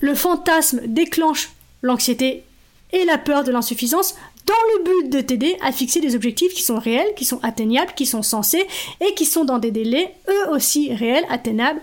le 0.00 0.14
fantasme 0.14 0.80
déclenche 0.86 1.50
l'anxiété 1.82 2.44
et 2.92 3.04
la 3.04 3.18
peur 3.18 3.44
de 3.44 3.52
l'insuffisance 3.52 4.14
dans 4.48 4.54
le 4.78 4.84
but 4.84 5.10
de 5.10 5.20
t'aider 5.20 5.56
à 5.62 5.72
fixer 5.72 6.00
des 6.00 6.14
objectifs 6.14 6.54
qui 6.54 6.62
sont 6.62 6.78
réels, 6.78 7.14
qui 7.16 7.26
sont 7.26 7.38
atteignables, 7.42 7.92
qui 7.94 8.06
sont 8.06 8.22
sensés 8.22 8.66
et 9.06 9.12
qui 9.12 9.26
sont 9.26 9.44
dans 9.44 9.58
des 9.58 9.70
délais 9.70 10.14
eux 10.28 10.50
aussi 10.52 10.94
réels, 10.94 11.26
atteignables 11.28 11.80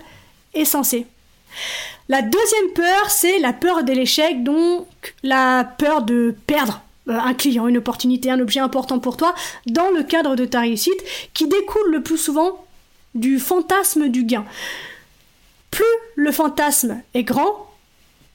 et 0.52 0.64
sensés. 0.64 1.06
La 2.08 2.22
deuxième 2.22 2.72
peur, 2.74 3.10
c'est 3.10 3.38
la 3.38 3.52
peur 3.52 3.84
de 3.84 3.92
l'échec, 3.92 4.42
donc 4.42 4.86
la 5.22 5.64
peur 5.78 6.02
de 6.02 6.34
perdre 6.46 6.82
euh, 7.08 7.16
un 7.16 7.34
client, 7.34 7.68
une 7.68 7.78
opportunité, 7.78 8.30
un 8.30 8.40
objet 8.40 8.60
important 8.60 8.98
pour 8.98 9.16
toi 9.16 9.32
dans 9.66 9.90
le 9.90 10.02
cadre 10.02 10.34
de 10.34 10.44
ta 10.44 10.60
réussite 10.60 11.04
qui 11.34 11.46
découle 11.46 11.92
le 11.92 12.02
plus 12.02 12.18
souvent 12.18 12.64
du 13.14 13.38
fantasme 13.38 14.08
du 14.08 14.24
gain. 14.24 14.44
Plus 15.70 15.84
le 16.16 16.32
fantasme 16.32 17.00
est 17.14 17.22
grand, 17.22 17.70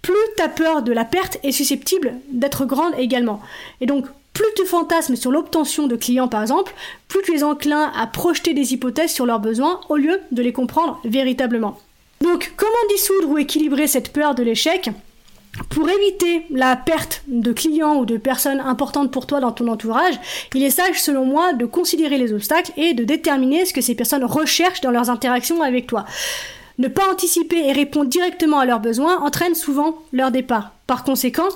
plus 0.02 0.16
ta 0.38 0.48
peur 0.48 0.84
de 0.84 0.94
la 0.94 1.04
perte 1.06 1.38
est 1.44 1.52
susceptible 1.52 2.14
d'être 2.30 2.66
grande 2.66 2.94
également. 2.98 3.42
Et 3.82 3.86
donc, 3.86 4.06
plus 4.34 4.46
tu 4.56 4.66
fantasmes 4.66 5.16
sur 5.16 5.32
l'obtention 5.32 5.88
de 5.88 5.96
clients 5.96 6.28
par 6.28 6.42
exemple, 6.42 6.74
plus 7.08 7.22
tu 7.24 7.36
es 7.38 7.44
enclin 7.44 7.92
à 7.96 8.08
projeter 8.08 8.54
des 8.54 8.74
hypothèses 8.74 9.12
sur 9.12 9.26
leurs 9.26 9.40
besoins 9.40 9.82
au 9.90 9.98
lieu 9.98 10.20
de 10.32 10.42
les 10.42 10.54
comprendre 10.54 11.00
véritablement. 11.04 11.78
Donc, 12.22 12.54
comment 12.56 12.72
dissoudre 12.90 13.30
ou 13.30 13.38
équilibrer 13.38 13.88
cette 13.88 14.14
peur 14.14 14.36
de 14.36 14.44
l'échec 14.44 14.92
pour 15.70 15.90
éviter 15.90 16.46
la 16.50 16.78
perte 16.78 17.24
de 17.28 17.52
clients 17.52 17.98
ou 17.98 18.06
de 18.06 18.18
personnes 18.18 18.62
importantes 18.62 19.12
pour 19.12 19.28
toi 19.28 19.42
dans 19.42 19.52
ton 19.52 19.68
entourage, 19.68 20.16
il 20.56 20.64
est 20.64 20.70
sage 20.70 21.02
selon 21.02 21.26
moi 21.26 21.52
de 21.54 21.66
considérer 21.66 22.18
les 22.18 22.32
obstacles 22.32 22.72
et 22.78 22.94
de 22.94 23.04
déterminer 23.04 23.66
ce 23.66 23.74
que 23.74 23.82
ces 23.82 23.96
personnes 23.96 24.24
recherchent 24.24 24.82
dans 24.82 24.92
leurs 24.92 25.10
interactions 25.10 25.62
avec 25.62 25.88
toi. 25.88 26.06
Ne 26.78 26.88
pas 26.88 27.12
anticiper 27.12 27.68
et 27.68 27.74
répondre 27.74 28.10
directement 28.10 28.60
à 28.60 28.66
leurs 28.66 28.80
besoins 28.80 29.20
entraîne 29.22 29.56
souvent 29.56 29.98
leur 30.14 30.32
départ. 30.32 30.72
Par 30.88 31.04
conséquent, 31.04 31.50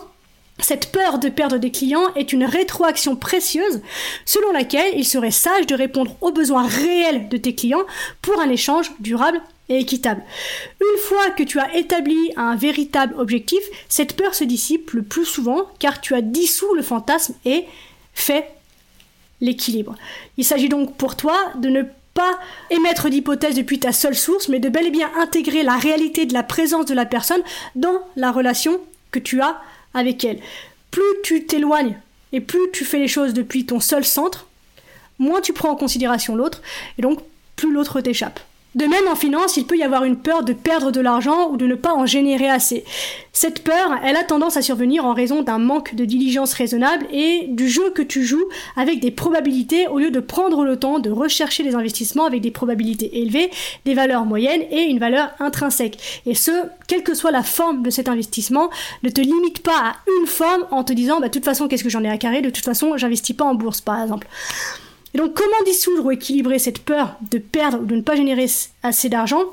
cette 0.60 0.92
peur 0.92 1.20
de 1.20 1.30
perdre 1.30 1.58
des 1.58 1.72
clients 1.72 2.14
est 2.16 2.34
une 2.34 2.46
rétroaction 2.46 3.16
précieuse 3.16 3.82
selon 4.26 4.52
laquelle 4.52 4.94
il 4.96 5.06
serait 5.06 5.32
sage 5.32 5.68
de 5.68 5.76
répondre 5.76 6.16
aux 6.22 6.32
besoins 6.32 6.66
réels 6.66 7.28
de 7.30 7.38
tes 7.38 7.54
clients 7.56 7.86
pour 8.22 8.40
un 8.40 8.50
échange 8.50 8.92
durable 9.00 9.42
et 9.70 9.80
équitable. 9.80 10.24
Une 10.80 11.00
fois 11.00 11.32
que 11.32 11.44
tu 11.44 11.60
as 11.60 11.76
établi 11.76 12.18
un 12.38 12.56
véritable 12.56 13.16
objectif, 13.18 13.60
cette 13.90 14.16
peur 14.16 14.34
se 14.34 14.44
dissipe 14.44 14.92
le 14.92 15.02
plus 15.02 15.26
souvent 15.26 15.66
car 15.80 16.00
tu 16.02 16.14
as 16.16 16.22
dissous 16.22 16.74
le 16.74 16.84
fantasme 16.84 17.36
et 17.46 17.66
fait 18.14 18.50
l'équilibre. 19.42 19.96
Il 20.38 20.46
s'agit 20.46 20.70
donc 20.70 20.96
pour 20.96 21.16
toi 21.16 21.38
de 21.56 21.70
ne 21.70 21.84
pas 22.14 22.40
émettre 22.70 23.10
d'hypothèses 23.10 23.56
depuis 23.56 23.80
ta 23.80 23.92
seule 23.92 24.16
source, 24.16 24.48
mais 24.48 24.60
de 24.60 24.70
bel 24.70 24.88
et 24.88 24.92
bien 24.92 25.12
intégrer 25.20 25.64
la 25.64 25.76
réalité 25.76 26.26
de 26.26 26.34
la 26.34 26.44
présence 26.44 26.86
de 26.86 26.94
la 26.94 27.06
personne 27.06 27.42
dans 27.76 28.00
la 28.16 28.32
relation 28.32 28.80
que 29.12 29.20
tu 29.20 29.42
as 29.42 29.62
avec 29.96 30.24
elle. 30.24 30.40
Plus 30.92 31.02
tu 31.24 31.46
t'éloignes 31.46 31.98
et 32.32 32.42
plus 32.42 32.70
tu 32.74 32.86
fais 32.86 33.00
les 33.00 33.08
choses 33.08 33.34
depuis 33.34 33.66
ton 33.66 33.80
seul 33.80 34.06
centre, 34.06 34.48
moins 35.18 35.42
tu 35.42 35.54
prends 35.54 35.72
en 35.72 35.76
considération 35.76 36.36
l'autre, 36.36 36.62
et 36.98 37.02
donc 37.02 37.20
plus 37.56 37.72
l'autre 37.72 38.02
t'échappe. 38.02 38.40
De 38.76 38.86
même, 38.86 39.08
en 39.10 39.16
finance, 39.16 39.56
il 39.56 39.66
peut 39.66 39.78
y 39.78 39.84
avoir 39.84 40.04
une 40.04 40.18
peur 40.18 40.44
de 40.44 40.52
perdre 40.52 40.92
de 40.92 41.00
l'argent 41.00 41.50
ou 41.50 41.56
de 41.56 41.66
ne 41.66 41.76
pas 41.76 41.94
en 41.94 42.06
générer 42.06 42.50
assez. 42.50 42.84
Cette 43.32 43.64
peur, 43.64 43.92
elle 44.04 44.18
a 44.18 44.24
tendance 44.24 44.58
à 44.58 44.62
survenir 44.62 45.06
en 45.06 45.14
raison 45.14 45.44
d'un 45.44 45.60
manque 45.60 45.96
de 45.96 46.04
diligence 46.04 46.52
raisonnable 46.54 47.06
et 47.10 47.46
du 47.48 47.70
jeu 47.70 47.90
que 47.92 48.02
tu 48.02 48.26
joues 48.26 48.44
avec 48.76 49.00
des 49.00 49.12
probabilités 49.12 49.88
au 49.88 49.98
lieu 49.98 50.12
de 50.12 50.20
prendre 50.20 50.66
le 50.66 50.78
temps 50.78 51.00
de 51.00 51.10
rechercher 51.10 51.64
les 51.64 51.74
investissements 51.74 52.26
avec 52.26 52.42
des 52.42 52.52
probabilités 52.52 53.22
élevées, 53.22 53.50
des 53.86 53.94
valeurs 53.94 54.26
moyennes 54.26 54.64
et 54.72 54.82
une 54.82 55.00
valeur 55.00 55.30
intrinsèque. 55.40 56.22
Et 56.26 56.36
ce, 56.36 56.52
quelle 56.88 57.04
que 57.04 57.14
soit 57.14 57.32
la 57.32 57.44
forme 57.44 57.82
de 57.82 57.90
cet 57.90 58.10
investissement, 58.10 58.70
ne 59.04 59.10
te 59.10 59.22
limite 59.22 59.64
pas 59.64 59.78
à 59.78 59.96
une 60.20 60.28
forme 60.28 60.66
en 60.72 60.84
te 60.84 60.92
disant, 60.92 61.22
bah, 61.22 61.28
de 61.28 61.34
toute 61.34 61.46
façon, 61.46 61.70
qu'est-ce 61.70 61.84
que 61.84 61.90
j'en 61.90 62.04
ai 62.04 62.10
à 62.10 62.18
carrer, 62.18 62.42
de 62.42 62.50
toute 62.50 62.66
façon, 62.66 62.98
j'investis 62.98 63.36
pas 63.36 63.46
en 63.46 63.56
bourse, 63.56 63.80
par 63.80 64.02
exemple. 64.02 64.28
Et 65.16 65.18
donc 65.18 65.34
comment 65.34 65.64
dissoudre 65.66 66.08
ou 66.08 66.12
équilibrer 66.12 66.60
cette 66.60 66.80
peur 66.80 67.16
de 67.32 67.38
perdre 67.38 67.80
ou 67.80 67.86
de 67.86 67.96
ne 67.96 68.02
pas 68.02 68.18
générer 68.18 68.48
assez 68.84 69.08
d'argent? 69.08 69.44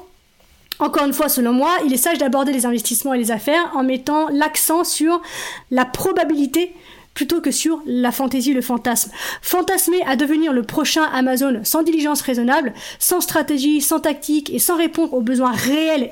Encore 0.81 1.07
une 1.07 1.13
fois, 1.13 1.29
selon 1.29 1.53
moi, 1.53 1.71
il 1.87 1.93
est 1.93 1.99
sage 1.99 2.19
d'aborder 2.19 2.53
les 2.53 2.67
investissements 2.67 3.15
et 3.15 3.19
les 3.19 3.31
affaires 3.31 3.71
en 3.77 3.85
mettant 3.85 4.27
l'accent 4.31 4.83
sur 4.83 5.23
la 5.71 5.85
probabilité 5.85 6.75
plutôt 7.15 7.41
que 7.41 7.53
sur 7.53 7.81
la 7.87 8.11
fantaisie, 8.11 8.55
le 8.55 8.61
fantasme. 8.61 9.13
Fantasmer 9.41 10.03
à 10.05 10.17
devenir 10.17 10.53
le 10.53 10.65
prochain 10.65 11.05
Amazon 11.15 11.61
sans 11.63 11.85
diligence 11.85 12.23
raisonnable, 12.23 12.73
sans 12.99 13.21
stratégie, 13.21 13.81
sans 13.81 14.01
tactique 14.01 14.51
et 14.53 14.59
sans 14.59 14.77
répondre 14.77 15.15
aux 15.15 15.21
besoins 15.21 15.53
réels 15.53 16.11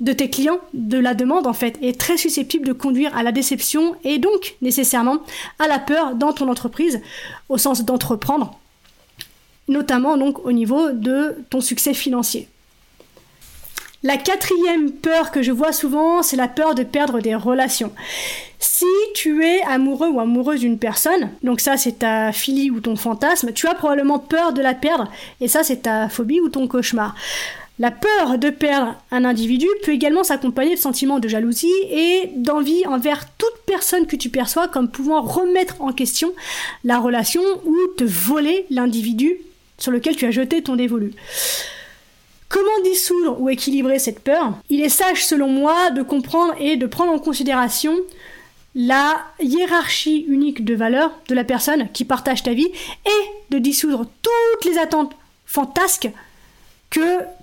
de 0.00 0.12
tes 0.12 0.28
clients, 0.28 0.58
de 0.74 0.98
la 0.98 1.14
demande 1.14 1.46
en 1.46 1.52
fait, 1.52 1.78
est 1.82 1.98
très 1.98 2.16
susceptible 2.16 2.66
de 2.66 2.72
conduire 2.72 3.16
à 3.16 3.22
la 3.22 3.32
déception 3.32 3.96
et 4.04 4.18
donc 4.18 4.56
nécessairement 4.60 5.18
à 5.58 5.68
la 5.68 5.78
peur 5.78 6.14
dans 6.14 6.32
ton 6.32 6.48
entreprise, 6.48 7.00
au 7.48 7.58
sens 7.58 7.84
d'entreprendre, 7.84 8.58
notamment 9.68 10.16
donc 10.16 10.44
au 10.44 10.52
niveau 10.52 10.90
de 10.92 11.36
ton 11.50 11.60
succès 11.60 11.94
financier. 11.94 12.48
La 14.02 14.18
quatrième 14.18 14.92
peur 14.92 15.32
que 15.32 15.42
je 15.42 15.50
vois 15.50 15.72
souvent, 15.72 16.22
c'est 16.22 16.36
la 16.36 16.48
peur 16.48 16.74
de 16.74 16.84
perdre 16.84 17.20
des 17.20 17.34
relations. 17.34 17.92
Si 18.58 18.84
tu 19.14 19.42
es 19.44 19.62
amoureux 19.62 20.08
ou 20.08 20.20
amoureuse 20.20 20.60
d'une 20.60 20.78
personne, 20.78 21.30
donc 21.42 21.60
ça 21.60 21.78
c'est 21.78 22.00
ta 22.00 22.30
philie 22.30 22.70
ou 22.70 22.80
ton 22.80 22.96
fantasme, 22.96 23.52
tu 23.52 23.66
as 23.66 23.74
probablement 23.74 24.18
peur 24.18 24.52
de 24.52 24.60
la 24.60 24.74
perdre, 24.74 25.10
et 25.40 25.48
ça 25.48 25.64
c'est 25.64 25.82
ta 25.82 26.10
phobie 26.10 26.40
ou 26.40 26.50
ton 26.50 26.68
cauchemar. 26.68 27.14
La 27.78 27.90
peur 27.90 28.38
de 28.38 28.48
perdre 28.48 28.94
un 29.10 29.26
individu 29.26 29.66
peut 29.82 29.92
également 29.92 30.24
s'accompagner 30.24 30.76
de 30.76 30.80
sentiments 30.80 31.18
de 31.18 31.28
jalousie 31.28 31.74
et 31.90 32.30
d'envie 32.34 32.86
envers 32.86 33.26
toute 33.36 33.64
personne 33.66 34.06
que 34.06 34.16
tu 34.16 34.30
perçois 34.30 34.68
comme 34.68 34.90
pouvant 34.90 35.20
remettre 35.20 35.76
en 35.80 35.92
question 35.92 36.32
la 36.84 36.98
relation 36.98 37.42
ou 37.66 37.76
te 37.98 38.04
voler 38.04 38.64
l'individu 38.70 39.36
sur 39.76 39.92
lequel 39.92 40.16
tu 40.16 40.24
as 40.24 40.30
jeté 40.30 40.62
ton 40.62 40.76
dévolu. 40.76 41.12
Comment 42.48 42.80
dissoudre 42.82 43.40
ou 43.42 43.50
équilibrer 43.50 43.98
cette 43.98 44.20
peur? 44.20 44.54
Il 44.70 44.80
est 44.80 44.88
sage 44.88 45.26
selon 45.26 45.48
moi 45.48 45.90
de 45.90 46.02
comprendre 46.02 46.54
et 46.58 46.76
de 46.76 46.86
prendre 46.86 47.12
en 47.12 47.18
considération 47.18 47.94
la 48.74 49.18
hiérarchie 49.38 50.24
unique 50.28 50.64
de 50.64 50.74
valeurs 50.74 51.12
de 51.28 51.34
la 51.34 51.44
personne 51.44 51.88
qui 51.92 52.06
partage 52.06 52.42
ta 52.42 52.54
vie 52.54 52.70
et 53.04 53.50
de 53.50 53.58
dissoudre 53.58 54.06
toutes 54.22 54.64
les 54.64 54.78
attentes 54.78 55.12
fantasques 55.44 56.08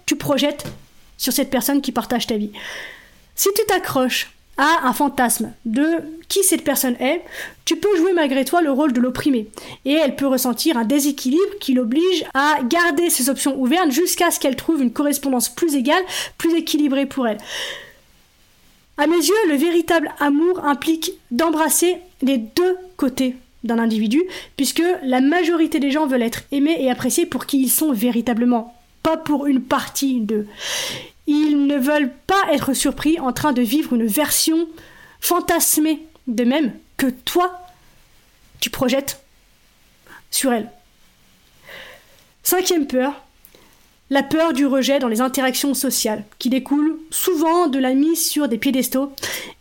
tu 0.06 0.16
projettes 0.16 0.66
sur 1.18 1.34
cette 1.34 1.50
personne 1.50 1.82
qui 1.82 1.92
partage 1.92 2.28
ta 2.28 2.38
vie. 2.38 2.52
Si 3.36 3.50
tu 3.56 3.66
t'accroches 3.66 4.32
à 4.58 4.88
un 4.88 4.94
fantasme 4.94 5.52
de 5.66 5.86
qui 6.28 6.44
cette 6.44 6.64
personne 6.64 6.96
est, 7.00 7.22
tu 7.66 7.76
peux 7.78 7.96
jouer 7.98 8.14
malgré 8.14 8.46
toi 8.46 8.62
le 8.62 8.72
rôle 8.72 8.94
de 8.94 9.00
l'opprimé. 9.00 9.48
Et 9.86 9.94
elle 9.94 10.16
peut 10.16 10.28
ressentir 10.28 10.78
un 10.78 10.86
déséquilibre 10.86 11.58
qui 11.60 11.74
l'oblige 11.74 12.24
à 12.34 12.60
garder 12.64 13.10
ses 13.10 13.30
options 13.30 13.60
ouvertes 13.60 13.92
jusqu'à 13.92 14.30
ce 14.32 14.40
qu'elle 14.40 14.56
trouve 14.56 14.82
une 14.82 14.94
correspondance 14.94 15.50
plus 15.50 15.76
égale, 15.76 16.04
plus 16.38 16.54
équilibrée 16.56 17.06
pour 17.06 17.28
elle. 17.28 17.40
À 18.98 19.08
mes 19.08 19.18
yeux, 19.18 19.34
le 19.48 19.56
véritable 19.56 20.12
amour 20.20 20.64
implique 20.64 21.14
d'embrasser 21.32 21.98
les 22.22 22.38
deux 22.38 22.78
côtés 22.96 23.36
d'un 23.64 23.80
individu, 23.80 24.22
puisque 24.56 24.84
la 25.04 25.22
majorité 25.22 25.80
des 25.80 25.90
gens 25.90 26.06
veulent 26.06 26.22
être 26.22 26.44
aimés 26.52 26.78
et 26.80 26.92
appréciés 26.92 27.26
pour 27.26 27.46
qui 27.46 27.62
ils 27.62 27.72
sont 27.72 27.92
véritablement 27.92 28.76
pas 29.04 29.18
pour 29.18 29.46
une 29.46 29.62
partie 29.62 30.22
d'eux. 30.22 30.48
Ils 31.28 31.68
ne 31.68 31.78
veulent 31.78 32.14
pas 32.28 32.52
être 32.52 32.74
surpris 32.74 33.20
en 33.20 33.32
train 33.34 33.54
de 33.54 33.62
vivre 33.62 33.94
une 33.94 34.08
version 34.08 34.68
fantasmée 35.20 36.06
de 36.28 36.44
même 36.44 36.74
que 36.98 37.08
toi, 37.08 37.60
tu 38.60 38.70
projettes 38.70 39.22
sur 40.32 40.52
elle. 40.52 40.70
Cinquième 42.44 42.88
peur, 42.88 43.22
la 44.10 44.24
peur 44.24 44.54
du 44.54 44.66
rejet 44.66 45.00
dans 45.00 45.08
les 45.08 45.22
interactions 45.22 45.74
sociales, 45.74 46.24
qui 46.40 46.50
découle 46.50 46.98
souvent 47.10 47.68
de 47.68 47.80
la 47.80 47.94
mise 47.94 48.30
sur 48.30 48.48
des 48.48 48.58
piédestaux 48.58 49.14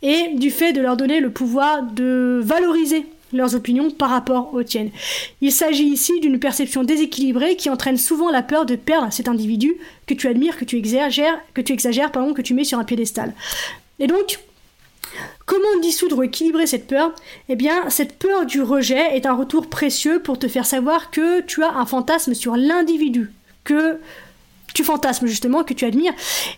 et 0.02 0.34
du 0.34 0.50
fait 0.50 0.72
de 0.72 0.80
leur 0.80 0.96
donner 0.96 1.20
le 1.20 1.30
pouvoir 1.30 1.82
de 1.82 2.40
valoriser 2.42 3.06
leurs 3.32 3.54
opinions 3.54 3.90
par 3.90 4.10
rapport 4.10 4.52
aux 4.54 4.62
tiennes. 4.62 4.90
Il 5.40 5.52
s'agit 5.52 5.86
ici 5.86 6.18
d'une 6.20 6.38
perception 6.38 6.84
déséquilibrée 6.84 7.56
qui 7.56 7.70
entraîne 7.70 7.96
souvent 7.96 8.30
la 8.30 8.42
peur 8.42 8.66
de 8.66 8.76
perdre 8.76 9.12
cet 9.12 9.28
individu 9.28 9.74
que 10.06 10.14
tu 10.14 10.28
admires, 10.28 10.56
que 10.56 10.64
tu 10.64 10.76
exagères, 10.76 11.40
que 11.54 11.60
tu 11.60 11.72
exagères, 11.72 12.12
pardon, 12.12 12.34
que 12.34 12.42
tu 12.42 12.54
mets 12.54 12.64
sur 12.64 12.78
un 12.78 12.84
piédestal. 12.84 13.32
Et 13.98 14.06
donc, 14.06 14.38
Comment 15.44 15.80
dissoudre 15.82 16.18
ou 16.18 16.22
équilibrer 16.22 16.66
cette 16.66 16.86
peur? 16.86 17.12
Eh 17.48 17.56
bien, 17.56 17.90
cette 17.90 18.18
peur 18.18 18.46
du 18.46 18.62
rejet 18.62 19.16
est 19.16 19.26
un 19.26 19.34
retour 19.34 19.68
précieux 19.68 20.20
pour 20.20 20.38
te 20.38 20.48
faire 20.48 20.64
savoir 20.64 21.10
que 21.10 21.40
tu 21.42 21.62
as 21.62 21.74
un 21.74 21.84
fantasme 21.84 22.32
sur 22.32 22.56
l'individu, 22.56 23.32
que 23.64 23.98
tu 24.74 24.84
fantasmes 24.84 25.26
justement, 25.26 25.64
que 25.64 25.74
tu 25.74 25.84
admires, 25.84 26.12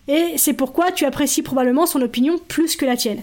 et 0.09 0.35
c'est 0.37 0.53
pourquoi 0.53 0.93
tu 0.93 1.05
apprécies 1.05 1.43
probablement 1.43 1.87
son 1.87 2.03
opinion 2.03 2.39
plus 2.49 2.77
que 2.77 2.85
la 2.85 2.97
tienne. 2.97 3.23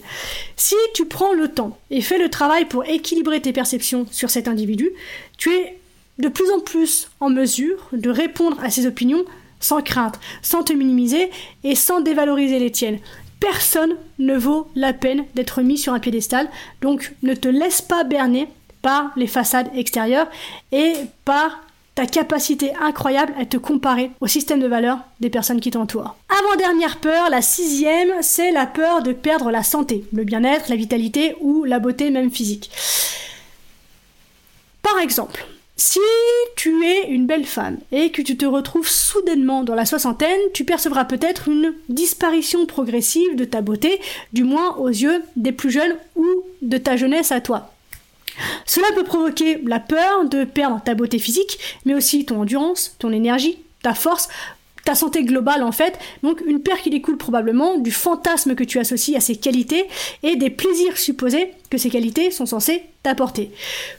Si 0.55 0.75
tu 0.93 1.05
prends 1.05 1.33
le 1.33 1.48
temps 1.48 1.77
et 1.89 2.01
fais 2.01 2.17
le 2.17 2.29
travail 2.29 2.65
pour 2.65 2.86
équilibrer 2.86 3.41
tes 3.41 3.53
perceptions 3.53 4.05
sur 4.12 4.29
cet 4.29 4.48
individu, 4.48 4.89
tu 5.38 5.51
es 5.51 5.77
de 6.19 6.27
plus 6.27 6.51
en 6.51 6.60
plus 6.60 7.10
en 7.19 7.29
mesure 7.29 7.88
de 7.93 8.10
répondre 8.10 8.57
à 8.63 8.69
ses 8.69 8.86
opinions 8.86 9.25
sans 9.60 9.81
crainte, 9.81 10.19
sans 10.41 10.63
te 10.63 10.74
minimiser 10.74 11.29
et 11.63 11.75
sans 11.75 12.01
dévaloriser 12.01 12.60
les 12.60 12.71
tiennes 12.71 13.00
personne 13.41 13.95
ne 14.19 14.38
vaut 14.38 14.69
la 14.75 14.93
peine 14.93 15.25
d'être 15.36 15.62
mis 15.62 15.77
sur 15.77 15.93
un 15.93 16.00
piédestal. 16.00 16.48
Donc 16.81 17.13
ne 17.24 17.33
te 17.33 17.50
laisse 17.50 17.81
pas 17.81 18.05
berner 18.05 18.48
par 18.81 19.12
les 19.17 19.27
façades 19.27 19.69
extérieures 19.75 20.29
et 20.71 20.93
par 21.25 21.60
ta 21.95 22.05
capacité 22.05 22.74
incroyable 22.81 23.33
à 23.39 23.45
te 23.45 23.57
comparer 23.57 24.12
au 24.21 24.27
système 24.27 24.60
de 24.60 24.67
valeurs 24.67 25.00
des 25.19 25.29
personnes 25.29 25.60
qui 25.60 25.71
t'entourent. 25.71 26.15
Avant-dernière 26.29 26.98
peur, 26.98 27.29
la 27.29 27.41
sixième, 27.41 28.12
c'est 28.21 28.51
la 28.51 28.65
peur 28.65 29.03
de 29.03 29.12
perdre 29.12 29.51
la 29.51 29.63
santé, 29.63 30.05
le 30.13 30.24
bien-être, 30.24 30.69
la 30.69 30.75
vitalité 30.75 31.36
ou 31.41 31.63
la 31.65 31.79
beauté 31.79 32.10
même 32.10 32.31
physique. 32.31 32.71
Par 34.81 35.00
exemple, 35.00 35.45
si 35.75 36.00
tu 36.55 36.86
es 36.86 37.07
une 37.10 37.25
belle 37.25 37.45
femme 37.45 37.79
et 37.91 38.12
que 38.12 38.21
tu 38.21 38.38
te 38.38 38.45
retrouves 38.45 38.88
soudainement 38.88 39.63
dans 39.63 39.75
la 39.75 39.86
soixantaine, 39.86 40.39
tu 40.53 40.63
percevras 40.63 41.05
peut-être 41.05 41.48
une 41.48 41.74
disparition 41.89 42.65
progressive 42.65 43.36
de 43.36 43.45
ta 43.45 43.62
beauté, 43.62 44.00
du 44.31 44.43
moins 44.43 44.75
aux 44.77 44.89
yeux 44.89 45.24
des 45.36 45.51
plus 45.51 45.71
jeunes 45.71 45.95
ou 46.15 46.25
de 46.62 46.77
ta 46.77 46.98
jeunesse 46.98 47.31
à 47.31 47.41
toi. 47.41 47.74
Cela 48.71 48.87
peut 48.95 49.03
provoquer 49.03 49.59
la 49.65 49.81
peur 49.81 50.23
de 50.29 50.45
perdre 50.45 50.79
ta 50.81 50.95
beauté 50.95 51.19
physique, 51.19 51.59
mais 51.83 51.93
aussi 51.93 52.23
ton 52.23 52.39
endurance, 52.39 52.95
ton 52.99 53.11
énergie, 53.11 53.57
ta 53.83 53.93
force, 53.93 54.29
ta 54.85 54.95
santé 54.95 55.25
globale 55.25 55.61
en 55.61 55.73
fait, 55.73 55.99
donc 56.23 56.41
une 56.45 56.61
perte 56.61 56.83
qui 56.83 56.89
découle 56.89 57.17
probablement 57.17 57.77
du 57.77 57.91
fantasme 57.91 58.55
que 58.55 58.63
tu 58.63 58.79
associes 58.79 59.17
à 59.17 59.19
ces 59.19 59.35
qualités 59.35 59.87
et 60.23 60.37
des 60.37 60.49
plaisirs 60.49 60.97
supposés 60.97 61.51
que 61.69 61.77
ces 61.77 61.89
qualités 61.89 62.31
sont 62.31 62.45
censées 62.45 62.83
t'apporter. 63.03 63.51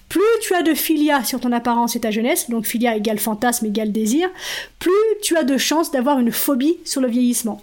Plus 0.09 0.23
tu 0.41 0.55
as 0.55 0.63
de 0.63 0.73
filia 0.73 1.23
sur 1.23 1.39
ton 1.39 1.53
apparence 1.53 1.95
et 1.95 2.01
ta 2.01 2.11
jeunesse, 2.11 2.49
donc 2.49 2.65
filia 2.65 2.97
égale 2.97 3.19
fantasme 3.19 3.67
égale 3.67 3.93
désir, 3.93 4.31
plus 4.79 4.93
tu 5.21 5.37
as 5.37 5.45
de 5.45 5.59
chances 5.59 5.91
d'avoir 5.91 6.19
une 6.19 6.33
phobie 6.33 6.79
sur 6.87 7.03
le 7.03 7.09
vieillissement. 7.09 7.61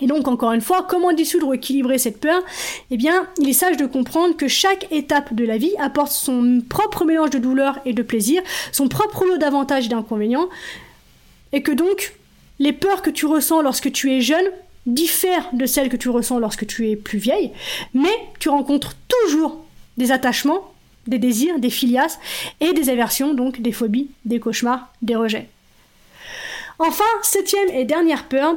Et 0.00 0.06
donc, 0.06 0.28
encore 0.28 0.52
une 0.52 0.60
fois, 0.60 0.86
comment 0.88 1.12
dissoudre 1.12 1.48
ou 1.48 1.54
équilibrer 1.54 1.98
cette 1.98 2.20
peur? 2.20 2.42
Eh 2.90 2.96
bien, 2.96 3.26
il 3.38 3.48
est 3.48 3.52
sage 3.52 3.76
de 3.76 3.86
comprendre 3.86 4.36
que 4.36 4.48
chaque 4.48 4.86
étape 4.92 5.34
de 5.34 5.44
la 5.44 5.58
vie 5.58 5.74
apporte 5.78 6.12
son 6.12 6.62
propre 6.68 7.04
mélange 7.04 7.30
de 7.30 7.38
douleur 7.38 7.78
et 7.84 7.92
de 7.92 8.02
plaisir, 8.02 8.42
son 8.72 8.88
propre 8.88 9.24
lot 9.24 9.38
d'avantages 9.38 9.86
et 9.86 9.88
d'inconvénients, 9.88 10.48
et 11.52 11.62
que 11.62 11.72
donc, 11.72 12.14
les 12.58 12.72
peurs 12.72 13.02
que 13.02 13.10
tu 13.10 13.26
ressens 13.26 13.62
lorsque 13.62 13.92
tu 13.92 14.12
es 14.12 14.20
jeune 14.20 14.46
diffèrent 14.86 15.48
de 15.52 15.66
celles 15.66 15.88
que 15.88 15.96
tu 15.96 16.08
ressens 16.08 16.38
lorsque 16.38 16.66
tu 16.66 16.90
es 16.90 16.96
plus 16.96 17.18
vieille, 17.18 17.52
mais 17.94 18.14
tu 18.38 18.48
rencontres 18.48 18.94
toujours 19.08 19.64
des 19.96 20.12
attachements, 20.12 20.72
des 21.06 21.18
désirs, 21.18 21.58
des 21.58 21.70
filias 21.70 22.18
et 22.60 22.72
des 22.72 22.90
aversions, 22.90 23.34
donc 23.34 23.60
des 23.60 23.72
phobies, 23.72 24.08
des 24.24 24.40
cauchemars, 24.40 24.88
des 25.02 25.16
rejets. 25.16 25.48
Enfin, 26.78 27.04
septième 27.22 27.68
et 27.70 27.84
dernière 27.84 28.24
peur, 28.24 28.56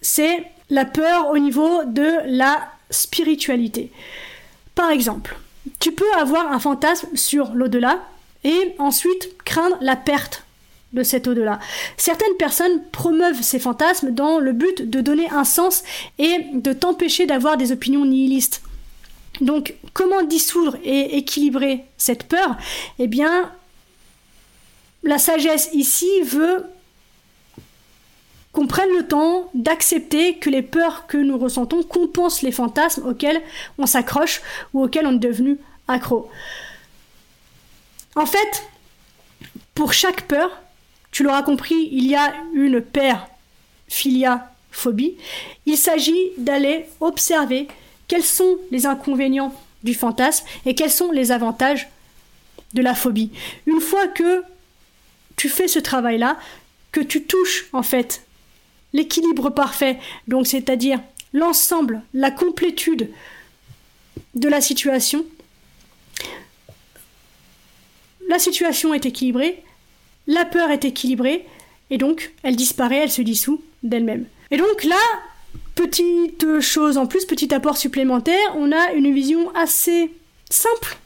c'est 0.00 0.44
la 0.70 0.84
peur 0.84 1.28
au 1.28 1.38
niveau 1.38 1.84
de 1.84 2.18
la 2.26 2.68
spiritualité. 2.90 3.90
Par 4.74 4.90
exemple, 4.90 5.36
tu 5.80 5.92
peux 5.92 6.12
avoir 6.18 6.52
un 6.52 6.58
fantasme 6.58 7.16
sur 7.16 7.52
l'au-delà 7.54 8.00
et 8.44 8.74
ensuite 8.78 9.36
craindre 9.44 9.76
la 9.80 9.96
perte 9.96 10.44
de 10.92 11.02
cet 11.02 11.26
au-delà. 11.26 11.58
Certaines 11.96 12.36
personnes 12.38 12.82
promeuvent 12.92 13.42
ces 13.42 13.58
fantasmes 13.58 14.10
dans 14.10 14.38
le 14.38 14.52
but 14.52 14.88
de 14.88 15.00
donner 15.00 15.28
un 15.30 15.44
sens 15.44 15.82
et 16.18 16.46
de 16.54 16.72
t'empêcher 16.72 17.26
d'avoir 17.26 17.56
des 17.56 17.72
opinions 17.72 18.06
nihilistes. 18.06 18.62
Donc, 19.40 19.74
comment 19.92 20.22
dissoudre 20.22 20.78
et 20.84 21.18
équilibrer 21.18 21.84
cette 21.98 22.24
peur? 22.24 22.56
Eh 22.98 23.06
bien, 23.06 23.52
la 25.02 25.18
sagesse 25.18 25.68
ici 25.74 26.08
veut 26.24 26.64
qu'on 28.58 28.66
prenne 28.66 28.90
le 28.90 29.06
temps 29.06 29.48
d'accepter 29.54 30.34
que 30.34 30.50
les 30.50 30.62
peurs 30.62 31.06
que 31.06 31.16
nous 31.16 31.38
ressentons 31.38 31.84
compensent 31.84 32.42
les 32.42 32.50
fantasmes 32.50 33.06
auxquels 33.06 33.40
on 33.78 33.86
s'accroche 33.86 34.42
ou 34.74 34.82
auxquels 34.82 35.06
on 35.06 35.14
est 35.14 35.20
devenu 35.20 35.58
accro. 35.86 36.28
En 38.16 38.26
fait, 38.26 38.64
pour 39.76 39.92
chaque 39.92 40.22
peur, 40.22 40.50
tu 41.12 41.22
l'auras 41.22 41.44
compris, 41.44 41.88
il 41.92 42.08
y 42.08 42.16
a 42.16 42.34
une 42.52 42.80
paire 42.80 43.28
filia-phobie. 43.86 45.16
Il 45.64 45.76
s'agit 45.76 46.32
d'aller 46.36 46.86
observer 46.98 47.68
quels 48.08 48.24
sont 48.24 48.58
les 48.72 48.86
inconvénients 48.86 49.54
du 49.84 49.94
fantasme 49.94 50.44
et 50.66 50.74
quels 50.74 50.90
sont 50.90 51.12
les 51.12 51.30
avantages 51.30 51.88
de 52.74 52.82
la 52.82 52.96
phobie. 52.96 53.30
Une 53.66 53.80
fois 53.80 54.08
que 54.08 54.42
tu 55.36 55.48
fais 55.48 55.68
ce 55.68 55.78
travail-là, 55.78 56.36
que 56.90 57.00
tu 57.00 57.22
touches 57.22 57.66
en 57.72 57.84
fait 57.84 58.24
l'équilibre 58.92 59.50
parfait, 59.50 59.98
donc 60.26 60.46
c'est-à-dire 60.46 61.00
l'ensemble, 61.32 62.02
la 62.14 62.30
complétude 62.30 63.10
de 64.34 64.48
la 64.48 64.60
situation, 64.60 65.24
la 68.28 68.38
situation 68.38 68.94
est 68.94 69.06
équilibrée, 69.06 69.62
la 70.26 70.44
peur 70.44 70.70
est 70.70 70.84
équilibrée, 70.84 71.46
et 71.90 71.98
donc 71.98 72.32
elle 72.42 72.56
disparaît, 72.56 72.98
elle 72.98 73.10
se 73.10 73.22
dissout 73.22 73.62
d'elle-même. 73.82 74.26
Et 74.50 74.56
donc 74.56 74.84
là, 74.84 74.96
petite 75.74 76.60
chose 76.60 76.98
en 76.98 77.06
plus, 77.06 77.24
petit 77.24 77.52
apport 77.54 77.76
supplémentaire, 77.76 78.54
on 78.56 78.72
a 78.72 78.92
une 78.92 79.12
vision 79.12 79.54
assez 79.54 80.12
simple 80.50 80.98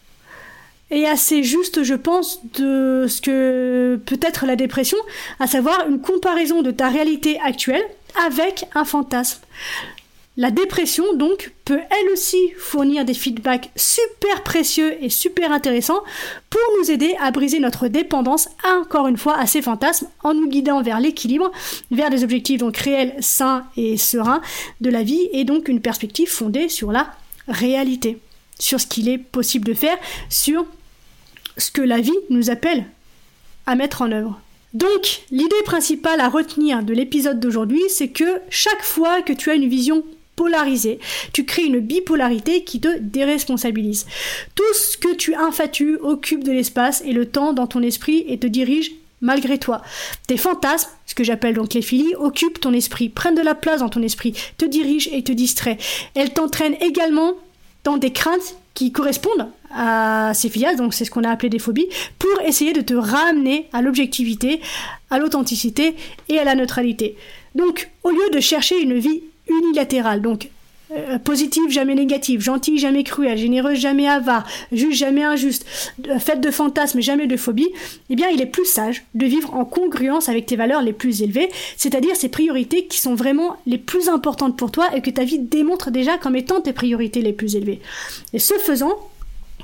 et 0.92 1.06
assez 1.06 1.42
juste, 1.42 1.82
je 1.82 1.94
pense, 1.94 2.40
de 2.54 3.06
ce 3.08 3.20
que 3.20 3.98
peut 4.04 4.20
être 4.22 4.46
la 4.46 4.56
dépression, 4.56 4.98
à 5.40 5.46
savoir 5.46 5.88
une 5.88 6.00
comparaison 6.00 6.62
de 6.62 6.70
ta 6.70 6.88
réalité 6.88 7.40
actuelle 7.40 7.82
avec 8.26 8.66
un 8.74 8.84
fantasme. 8.84 9.40
La 10.38 10.50
dépression, 10.50 11.14
donc, 11.14 11.52
peut 11.66 11.80
elle 11.90 12.10
aussi 12.10 12.38
fournir 12.56 13.04
des 13.04 13.12
feedbacks 13.12 13.70
super 13.76 14.42
précieux 14.42 14.96
et 15.02 15.10
super 15.10 15.52
intéressants 15.52 16.02
pour 16.48 16.60
nous 16.78 16.90
aider 16.90 17.14
à 17.20 17.30
briser 17.30 17.58
notre 17.58 17.88
dépendance, 17.88 18.48
encore 18.64 19.08
une 19.08 19.18
fois, 19.18 19.38
à 19.38 19.46
ces 19.46 19.60
fantasmes, 19.60 20.08
en 20.22 20.32
nous 20.32 20.48
guidant 20.48 20.80
vers 20.82 21.00
l'équilibre, 21.00 21.50
vers 21.90 22.08
des 22.08 22.24
objectifs 22.24 22.60
donc 22.60 22.78
réels, 22.78 23.14
sains 23.20 23.66
et 23.76 23.98
sereins 23.98 24.40
de 24.80 24.88
la 24.88 25.02
vie, 25.02 25.28
et 25.32 25.44
donc 25.44 25.68
une 25.68 25.82
perspective 25.82 26.28
fondée 26.30 26.70
sur 26.70 26.92
la 26.92 27.10
réalité, 27.46 28.18
sur 28.58 28.80
ce 28.80 28.86
qu'il 28.86 29.10
est 29.10 29.18
possible 29.18 29.66
de 29.66 29.74
faire, 29.74 29.98
sur 30.30 30.64
ce 31.56 31.70
que 31.70 31.82
la 31.82 32.00
vie 32.00 32.12
nous 32.30 32.50
appelle 32.50 32.84
à 33.66 33.74
mettre 33.74 34.02
en 34.02 34.12
œuvre. 34.12 34.40
Donc, 34.74 35.22
l'idée 35.30 35.62
principale 35.64 36.20
à 36.20 36.28
retenir 36.28 36.82
de 36.82 36.94
l'épisode 36.94 37.40
d'aujourd'hui, 37.40 37.82
c'est 37.88 38.08
que 38.08 38.40
chaque 38.48 38.82
fois 38.82 39.22
que 39.22 39.32
tu 39.32 39.50
as 39.50 39.54
une 39.54 39.68
vision 39.68 40.02
polarisé. 40.36 40.98
Tu 41.32 41.44
crées 41.44 41.64
une 41.64 41.80
bipolarité 41.80 42.64
qui 42.64 42.80
te 42.80 42.98
déresponsabilise. 42.98 44.06
Tout 44.54 44.74
ce 44.74 44.96
que 44.96 45.14
tu 45.14 45.34
infatues 45.34 45.98
occupe 46.00 46.42
de 46.42 46.52
l'espace 46.52 47.02
et 47.04 47.12
le 47.12 47.26
temps 47.26 47.52
dans 47.52 47.66
ton 47.66 47.82
esprit 47.82 48.24
et 48.26 48.38
te 48.38 48.46
dirige 48.46 48.92
malgré 49.20 49.58
toi. 49.58 49.82
Tes 50.26 50.36
fantasmes, 50.36 50.90
ce 51.06 51.14
que 51.14 51.22
j'appelle 51.22 51.54
donc 51.54 51.74
les 51.74 51.82
philies, 51.82 52.14
occupent 52.16 52.60
ton 52.60 52.72
esprit, 52.72 53.08
prennent 53.08 53.34
de 53.34 53.42
la 53.42 53.54
place 53.54 53.80
dans 53.80 53.88
ton 53.88 54.02
esprit, 54.02 54.34
te 54.58 54.64
dirigent 54.64 55.10
et 55.12 55.22
te 55.22 55.32
distraient. 55.32 55.78
Elles 56.14 56.32
t'entraînent 56.32 56.76
également 56.80 57.34
dans 57.84 57.98
des 57.98 58.12
craintes 58.12 58.56
qui 58.74 58.92
correspondent 58.92 59.48
à 59.74 60.32
ces 60.34 60.48
filiales, 60.48 60.76
donc 60.76 60.94
c'est 60.94 61.04
ce 61.04 61.10
qu'on 61.10 61.24
a 61.24 61.30
appelé 61.30 61.48
des 61.48 61.58
phobies, 61.58 61.88
pour 62.18 62.40
essayer 62.46 62.72
de 62.72 62.80
te 62.80 62.94
ramener 62.94 63.68
à 63.72 63.82
l'objectivité, 63.82 64.60
à 65.10 65.18
l'authenticité 65.18 65.94
et 66.28 66.38
à 66.38 66.44
la 66.44 66.54
neutralité. 66.54 67.16
Donc, 67.54 67.90
au 68.02 68.10
lieu 68.10 68.30
de 68.32 68.40
chercher 68.40 68.80
une 68.80 68.98
vie 68.98 69.22
unilatérale, 69.48 70.22
donc 70.22 70.48
euh, 70.96 71.18
positive, 71.18 71.70
jamais 71.70 71.94
négative, 71.94 72.40
gentille, 72.40 72.78
jamais 72.78 73.04
cruelle, 73.04 73.38
généreuse, 73.38 73.78
jamais 73.78 74.08
avare, 74.08 74.46
juste, 74.72 74.98
jamais 74.98 75.22
injuste, 75.22 75.66
euh, 76.08 76.18
faite 76.18 76.40
de 76.40 76.50
fantasmes, 76.50 77.00
jamais 77.00 77.26
de 77.26 77.36
phobie, 77.36 77.70
eh 78.10 78.16
bien, 78.16 78.28
il 78.28 78.40
est 78.40 78.46
plus 78.46 78.66
sage 78.66 79.04
de 79.14 79.26
vivre 79.26 79.54
en 79.54 79.64
congruence 79.64 80.28
avec 80.28 80.46
tes 80.46 80.56
valeurs 80.56 80.82
les 80.82 80.92
plus 80.92 81.22
élevées, 81.22 81.48
c'est-à-dire 81.76 82.16
ces 82.16 82.28
priorités 82.28 82.86
qui 82.86 82.98
sont 82.98 83.14
vraiment 83.14 83.56
les 83.66 83.78
plus 83.78 84.08
importantes 84.08 84.56
pour 84.56 84.70
toi 84.70 84.94
et 84.94 85.00
que 85.00 85.10
ta 85.10 85.24
vie 85.24 85.38
démontre 85.38 85.90
déjà 85.90 86.18
comme 86.18 86.36
étant 86.36 86.60
tes 86.60 86.72
priorités 86.72 87.22
les 87.22 87.32
plus 87.32 87.56
élevées. 87.56 87.80
Et 88.32 88.38
ce 88.38 88.54
faisant, 88.54 88.98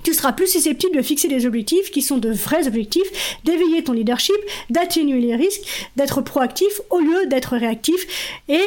tu 0.03 0.15
seras 0.15 0.33
plus 0.33 0.47
susceptible 0.47 0.97
de 0.97 1.03
fixer 1.03 1.29
des 1.29 1.47
objectifs 1.47 1.91
qui 1.91 2.03
sont 2.03 2.19
de 2.19 2.31
vrais 2.31 2.67
objectifs, 2.67 3.39
d'éveiller 3.45 3.85
ton 3.85 3.93
leadership, 3.93 4.37
d'atténuer 4.71 5.21
les 5.21 5.37
risques, 5.37 5.89
d'être 5.97 6.21
proactif 6.21 6.81
au 6.91 7.01
lieu 7.01 7.27
d'être 7.27 7.57
réactif. 7.57 8.41
Et 8.49 8.63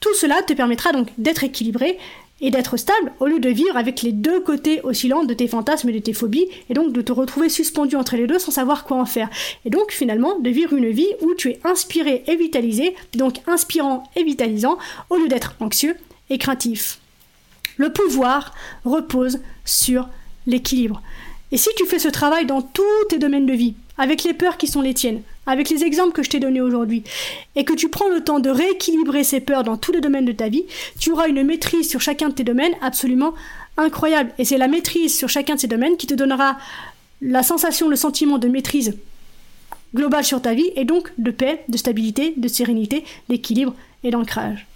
tout 0.00 0.14
cela 0.14 0.42
te 0.42 0.52
permettra 0.52 0.92
donc 0.92 1.08
d'être 1.18 1.44
équilibré 1.44 1.98
et 2.40 2.50
d'être 2.50 2.76
stable 2.76 3.12
au 3.18 3.26
lieu 3.26 3.40
de 3.40 3.48
vivre 3.48 3.76
avec 3.76 4.02
les 4.02 4.12
deux 4.12 4.40
côtés 4.40 4.80
oscillants 4.84 5.24
de 5.24 5.34
tes 5.34 5.48
fantasmes 5.48 5.88
et 5.88 5.92
de 5.92 5.98
tes 5.98 6.12
phobies 6.12 6.46
et 6.70 6.74
donc 6.74 6.92
de 6.92 7.02
te 7.02 7.12
retrouver 7.12 7.48
suspendu 7.48 7.96
entre 7.96 8.16
les 8.16 8.26
deux 8.26 8.38
sans 8.38 8.52
savoir 8.52 8.84
quoi 8.84 8.98
en 8.98 9.06
faire. 9.06 9.28
Et 9.64 9.70
donc 9.70 9.90
finalement 9.90 10.38
de 10.38 10.50
vivre 10.50 10.74
une 10.74 10.90
vie 10.90 11.08
où 11.20 11.34
tu 11.34 11.50
es 11.50 11.60
inspiré 11.64 12.22
et 12.26 12.36
vitalisé, 12.36 12.94
donc 13.14 13.40
inspirant 13.46 14.04
et 14.14 14.22
vitalisant 14.22 14.78
au 15.10 15.16
lieu 15.16 15.28
d'être 15.28 15.54
anxieux 15.60 15.96
et 16.30 16.38
craintif. 16.38 17.00
Le 17.76 17.92
pouvoir 17.92 18.54
repose 18.84 19.40
sur 19.64 20.08
l'équilibre. 20.46 21.02
Et 21.50 21.56
si 21.56 21.70
tu 21.76 21.86
fais 21.86 21.98
ce 21.98 22.08
travail 22.08 22.46
dans 22.46 22.60
tous 22.60 23.04
tes 23.08 23.18
domaines 23.18 23.46
de 23.46 23.52
vie, 23.52 23.74
avec 23.96 24.22
les 24.22 24.34
peurs 24.34 24.58
qui 24.58 24.66
sont 24.66 24.82
les 24.82 24.94
tiennes, 24.94 25.22
avec 25.46 25.70
les 25.70 25.82
exemples 25.82 26.12
que 26.12 26.22
je 26.22 26.30
t'ai 26.30 26.40
donnés 26.40 26.60
aujourd'hui, 26.60 27.02
et 27.56 27.64
que 27.64 27.72
tu 27.72 27.88
prends 27.88 28.08
le 28.08 28.22
temps 28.22 28.38
de 28.38 28.50
rééquilibrer 28.50 29.24
ces 29.24 29.40
peurs 29.40 29.64
dans 29.64 29.76
tous 29.76 29.92
les 29.92 30.00
domaines 30.00 30.26
de 30.26 30.32
ta 30.32 30.48
vie, 30.48 30.64
tu 31.00 31.10
auras 31.10 31.28
une 31.28 31.42
maîtrise 31.42 31.88
sur 31.88 32.00
chacun 32.00 32.28
de 32.28 32.34
tes 32.34 32.44
domaines 32.44 32.74
absolument 32.82 33.34
incroyable. 33.76 34.32
Et 34.38 34.44
c'est 34.44 34.58
la 34.58 34.68
maîtrise 34.68 35.16
sur 35.16 35.28
chacun 35.28 35.54
de 35.54 35.60
ces 35.60 35.68
domaines 35.68 35.96
qui 35.96 36.06
te 36.06 36.14
donnera 36.14 36.58
la 37.22 37.42
sensation, 37.42 37.88
le 37.88 37.96
sentiment 37.96 38.38
de 38.38 38.48
maîtrise 38.48 38.96
globale 39.94 40.24
sur 40.24 40.42
ta 40.42 40.52
vie, 40.52 40.70
et 40.76 40.84
donc 40.84 41.10
de 41.16 41.30
paix, 41.30 41.64
de 41.68 41.78
stabilité, 41.78 42.34
de 42.36 42.48
sérénité, 42.48 43.04
d'équilibre 43.28 43.74
et 44.04 44.10
d'ancrage. 44.10 44.66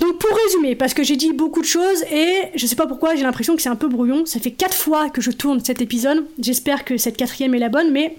Donc 0.00 0.18
pour 0.18 0.34
résumer, 0.46 0.74
parce 0.76 0.94
que 0.94 1.02
j'ai 1.02 1.16
dit 1.16 1.32
beaucoup 1.32 1.60
de 1.60 1.66
choses 1.66 2.02
et 2.10 2.44
je 2.54 2.66
sais 2.66 2.74
pas 2.74 2.86
pourquoi 2.86 3.16
j'ai 3.16 3.22
l'impression 3.22 3.54
que 3.54 3.60
c'est 3.60 3.68
un 3.68 3.76
peu 3.76 3.86
brouillon. 3.86 4.24
Ça 4.24 4.40
fait 4.40 4.50
quatre 4.50 4.74
fois 4.74 5.10
que 5.10 5.20
je 5.20 5.30
tourne 5.30 5.62
cet 5.62 5.82
épisode. 5.82 6.26
J'espère 6.40 6.86
que 6.86 6.96
cette 6.96 7.18
quatrième 7.18 7.54
est 7.54 7.58
la 7.58 7.68
bonne, 7.68 7.92
mais 7.92 8.16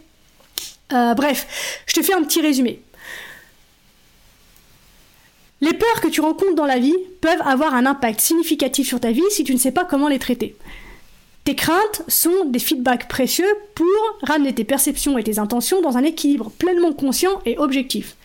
euh, 0.93 1.15
bref, 1.15 1.83
je 1.87 1.95
te 1.95 2.03
fais 2.03 2.13
un 2.13 2.21
petit 2.23 2.39
résumé. 2.39 2.81
Les 5.59 5.73
peurs 5.73 6.01
que 6.01 6.07
tu 6.07 6.21
rencontres 6.21 6.55
dans 6.55 6.65
la 6.65 6.77
vie 6.77 6.95
peuvent 7.19 7.41
avoir 7.43 7.73
un 7.73 7.87
impact 7.87 8.21
significatif 8.21 8.87
sur 8.87 8.99
ta 8.99 9.11
vie 9.11 9.23
si 9.31 9.43
tu 9.43 9.53
ne 9.53 9.59
sais 9.59 9.71
pas 9.71 9.85
comment 9.85 10.07
les 10.07 10.19
traiter. 10.19 10.55
Tes 11.45 11.55
craintes 11.55 12.03
sont 12.07 12.45
des 12.45 12.59
feedbacks 12.59 13.07
précieux 13.07 13.51
pour 13.73 13.87
ramener 14.21 14.53
tes 14.53 14.63
perceptions 14.63 15.17
et 15.17 15.23
tes 15.23 15.39
intentions 15.39 15.81
dans 15.81 15.97
un 15.97 16.03
équilibre 16.03 16.51
pleinement 16.59 16.93
conscient 16.93 17.41
et 17.47 17.57
objectif. 17.57 18.15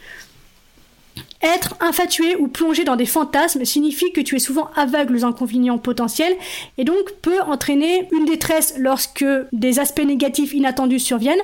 Être 1.42 1.74
infatué 1.80 2.36
ou 2.36 2.48
plongé 2.48 2.84
dans 2.84 2.96
des 2.96 3.06
fantasmes 3.06 3.64
signifie 3.64 4.12
que 4.12 4.20
tu 4.20 4.36
es 4.36 4.38
souvent 4.38 4.70
aveugle 4.74 5.16
aux 5.16 5.24
inconvénients 5.24 5.78
potentiels 5.78 6.34
et 6.78 6.84
donc 6.84 7.12
peut 7.22 7.40
entraîner 7.42 8.08
une 8.12 8.24
détresse 8.24 8.74
lorsque 8.78 9.24
des 9.52 9.78
aspects 9.78 10.04
négatifs 10.04 10.54
inattendus 10.54 11.00
surviennent, 11.00 11.42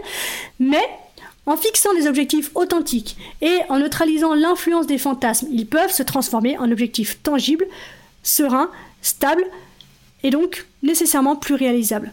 mais 0.58 0.82
en 1.44 1.56
fixant 1.56 1.92
des 1.94 2.06
objectifs 2.06 2.50
authentiques 2.54 3.16
et 3.40 3.58
en 3.68 3.78
neutralisant 3.78 4.34
l'influence 4.34 4.86
des 4.86 4.98
fantasmes, 4.98 5.48
ils 5.50 5.66
peuvent 5.66 5.92
se 5.92 6.02
transformer 6.02 6.56
en 6.58 6.70
objectifs 6.70 7.22
tangibles, 7.22 7.66
sereins, 8.22 8.70
stables 9.02 9.44
et 10.22 10.30
donc 10.30 10.66
nécessairement 10.82 11.36
plus 11.36 11.54
réalisables. 11.54 12.12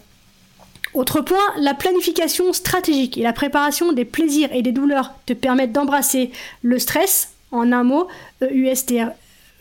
Autre 0.95 1.21
point, 1.21 1.37
la 1.57 1.75
planification 1.75 2.51
stratégique 2.51 3.17
et 3.17 3.21
la 3.21 3.33
préparation 3.33 3.93
des 3.93 4.05
plaisirs 4.05 4.49
et 4.51 4.63
des 4.63 4.71
douleurs 4.71 5.13
te 5.27 5.33
permettent 5.33 5.71
d'embrasser 5.71 6.31
le 6.63 6.79
stress, 6.79 7.29
en 7.51 7.71
un 7.71 7.83
mot, 7.83 8.07
E-U-S-T-R. 8.41 9.11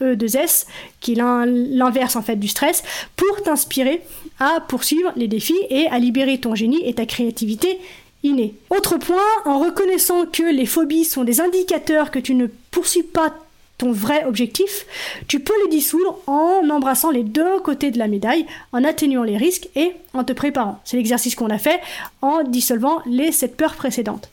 E2S, 0.00 0.66
qui 1.00 1.14
est 1.14 1.16
l'inverse 1.16 2.14
en 2.14 2.22
fait 2.22 2.36
du 2.36 2.46
stress, 2.46 2.84
pour 3.16 3.42
t'inspirer 3.42 4.00
à 4.38 4.60
poursuivre 4.60 5.12
les 5.16 5.26
défis 5.26 5.58
et 5.70 5.88
à 5.88 5.98
libérer 5.98 6.38
ton 6.38 6.54
génie 6.54 6.88
et 6.88 6.94
ta 6.94 7.04
créativité 7.04 7.80
innée. 8.22 8.54
Autre 8.70 8.96
point, 8.96 9.16
en 9.44 9.58
reconnaissant 9.58 10.26
que 10.26 10.42
les 10.42 10.66
phobies 10.66 11.04
sont 11.04 11.24
des 11.24 11.40
indicateurs 11.40 12.10
que 12.10 12.18
tu 12.18 12.34
ne 12.34 12.46
poursuis 12.70 13.02
pas 13.02 13.34
ton 13.78 13.92
vrai 13.92 14.24
objectif, 14.24 14.86
tu 15.28 15.38
peux 15.38 15.54
les 15.64 15.70
dissoudre 15.70 16.18
en 16.26 16.68
embrassant 16.68 17.12
les 17.12 17.22
deux 17.22 17.60
côtés 17.60 17.92
de 17.92 17.98
la 17.98 18.08
médaille, 18.08 18.44
en 18.72 18.82
atténuant 18.82 19.22
les 19.22 19.36
risques 19.36 19.68
et 19.76 19.92
en 20.14 20.24
te 20.24 20.32
préparant. 20.32 20.80
C'est 20.84 20.96
l'exercice 20.96 21.36
qu'on 21.36 21.50
a 21.50 21.58
fait 21.58 21.80
en 22.20 22.42
dissolvant 22.42 23.00
les 23.06 23.30
sept 23.30 23.56
peurs 23.56 23.76
précédentes. 23.76 24.30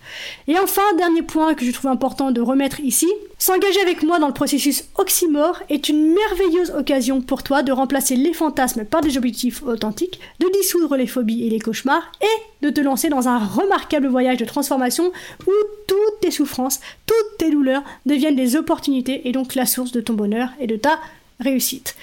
Et 0.48 0.58
enfin, 0.58 0.82
dernier 0.98 1.22
point 1.22 1.54
que 1.54 1.64
je 1.64 1.72
trouve 1.72 1.92
important 1.92 2.32
de 2.32 2.42
remettre 2.42 2.80
ici, 2.80 3.08
s'engager 3.38 3.82
avec 3.82 4.04
moi 4.04 4.20
dans 4.20 4.28
le 4.28 4.34
processus 4.34 4.86
oxymore 4.96 5.62
est 5.70 5.90
une 5.90 6.14
merveilleuse 6.14 6.72
occasion 6.72 7.22
pour 7.22 7.44
toi 7.44 7.64
de 7.64 7.72
remplacer 7.72 8.16
les 8.16 8.34
fantasmes 8.34 8.86
par 8.86 9.02
des 9.02 9.18
objectifs 9.18 9.64
authentiques, 9.64 10.20
de 10.40 10.50
dissoudre 10.54 10.96
les 10.96 11.08
phobies 11.08 11.46
et 11.46 11.50
les 11.50 11.60
cauchemars 11.60 12.12
et 12.22 12.66
de 12.66 12.70
te 12.70 12.82
lancer 12.82 13.10
dans 13.10 13.28
un 13.28 13.38
remarquable 13.38 14.08
voyage 14.08 14.38
de 14.38 14.46
transformation 14.46 15.12
où 15.46 15.52
toutes 15.88 16.20
tes 16.22 16.32
souffrances, 16.32 16.80
toutes 17.06 17.38
tes 17.38 17.52
douleurs 17.52 17.84
deviennent 18.06 18.36
des 18.36 18.56
opportunités 18.56 19.28
et 19.28 19.32
donc 19.32 19.56
la 19.56 19.66
source 19.66 19.92
de 19.92 20.02
ton 20.02 20.14
bonheur 20.14 20.50
et 20.60 20.68
de 20.68 20.76
ta 20.76 21.00
réussite. 21.40 21.96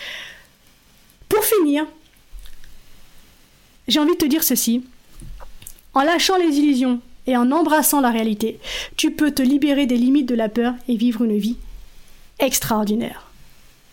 Pour 1.29 1.45
finir, 1.45 1.87
j'ai 3.89 4.01
envie 4.01 4.13
de 4.13 4.19
te 4.19 4.27
dire 4.27 4.45
ceci. 4.45 4.85
En 5.95 6.03
lâchant 6.03 6.37
les 6.37 6.59
illusions 6.59 7.01
et 7.27 7.37
en 7.37 7.51
embrassant 7.53 8.01
la 8.01 8.11
réalité, 8.11 8.59
tu 8.97 9.11
peux 9.13 9.31
te 9.31 9.43
libérer 9.43 9.87
des 9.87 9.97
limites 9.97 10.29
de 10.29 10.35
la 10.35 10.49
peur 10.49 10.75
et 10.89 10.97
vivre 10.97 11.25
une 11.25 11.39
vie 11.39 11.57
extraordinaire. 12.39 13.33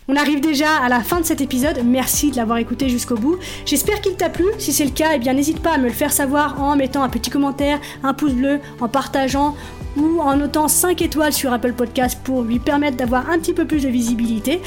On 0.08 0.16
arrive 0.16 0.40
déjà 0.40 0.76
à 0.76 0.88
la 0.88 1.04
fin 1.04 1.20
de 1.20 1.24
cet 1.24 1.40
épisode, 1.40 1.82
merci 1.84 2.32
de 2.32 2.36
l'avoir 2.36 2.58
écouté 2.58 2.88
jusqu'au 2.88 3.14
bout. 3.14 3.38
J'espère 3.64 4.00
qu'il 4.00 4.16
t'a 4.16 4.28
plu, 4.28 4.44
si 4.58 4.72
c'est 4.72 4.84
le 4.84 4.90
cas, 4.90 5.10
eh 5.14 5.32
n'hésite 5.32 5.60
pas 5.60 5.74
à 5.74 5.78
me 5.78 5.84
le 5.84 5.92
faire 5.92 6.12
savoir 6.12 6.60
en 6.60 6.74
mettant 6.74 7.04
un 7.04 7.08
petit 7.08 7.30
commentaire, 7.30 7.78
un 8.02 8.12
pouce 8.12 8.32
bleu, 8.32 8.58
en 8.80 8.88
partageant 8.88 9.54
ou 9.96 10.20
en 10.20 10.36
notant 10.36 10.66
5 10.66 11.00
étoiles 11.02 11.32
sur 11.32 11.52
Apple 11.52 11.74
Podcast 11.74 12.18
pour 12.24 12.42
lui 12.42 12.58
permettre 12.58 12.96
d'avoir 12.96 13.30
un 13.30 13.38
petit 13.38 13.52
peu 13.52 13.66
plus 13.66 13.84
de 13.84 13.88
visibilité. 13.88 14.60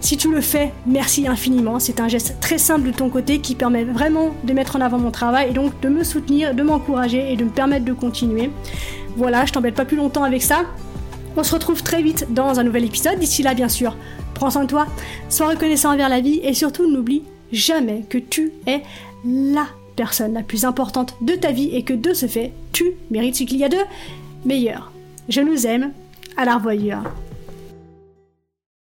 Si 0.00 0.16
tu 0.16 0.30
le 0.30 0.40
fais, 0.40 0.72
merci 0.86 1.26
infiniment. 1.26 1.78
C'est 1.78 2.00
un 2.00 2.08
geste 2.08 2.36
très 2.40 2.58
simple 2.58 2.86
de 2.86 2.92
ton 2.92 3.08
côté 3.08 3.40
qui 3.40 3.54
permet 3.54 3.84
vraiment 3.84 4.34
de 4.44 4.52
mettre 4.52 4.76
en 4.76 4.80
avant 4.80 4.98
mon 4.98 5.10
travail 5.10 5.50
et 5.50 5.52
donc 5.52 5.78
de 5.80 5.88
me 5.88 6.04
soutenir, 6.04 6.54
de 6.54 6.62
m'encourager 6.62 7.32
et 7.32 7.36
de 7.36 7.44
me 7.44 7.50
permettre 7.50 7.84
de 7.84 7.92
continuer. 7.92 8.50
Voilà, 9.16 9.44
je 9.44 9.52
t'embête 9.52 9.74
pas 9.74 9.84
plus 9.84 9.96
longtemps 9.96 10.24
avec 10.24 10.42
ça. 10.42 10.62
On 11.36 11.42
se 11.42 11.52
retrouve 11.52 11.82
très 11.82 12.02
vite 12.02 12.26
dans 12.30 12.60
un 12.60 12.64
nouvel 12.64 12.84
épisode. 12.84 13.18
D'ici 13.18 13.42
là, 13.42 13.54
bien 13.54 13.68
sûr, 13.68 13.96
prends 14.34 14.50
soin 14.50 14.62
de 14.62 14.68
toi, 14.68 14.86
sois 15.28 15.48
reconnaissant 15.48 15.92
envers 15.92 16.08
la 16.08 16.20
vie 16.20 16.40
et 16.42 16.54
surtout 16.54 16.90
n'oublie 16.90 17.24
jamais 17.52 18.04
que 18.08 18.18
tu 18.18 18.52
es 18.66 18.82
la 19.24 19.66
personne 19.96 20.34
la 20.34 20.42
plus 20.42 20.64
importante 20.64 21.16
de 21.20 21.34
ta 21.34 21.50
vie 21.50 21.70
et 21.72 21.82
que 21.82 21.92
de 21.92 22.14
ce 22.14 22.26
fait, 22.26 22.52
tu 22.72 22.84
mérites 23.10 23.36
ce 23.36 23.44
qu'il 23.44 23.58
y 23.58 23.64
a 23.64 23.68
de 23.68 23.78
meilleur. 24.44 24.92
Je 25.28 25.40
nous 25.40 25.66
aime, 25.66 25.92
à 26.36 26.44
la. 26.44 26.60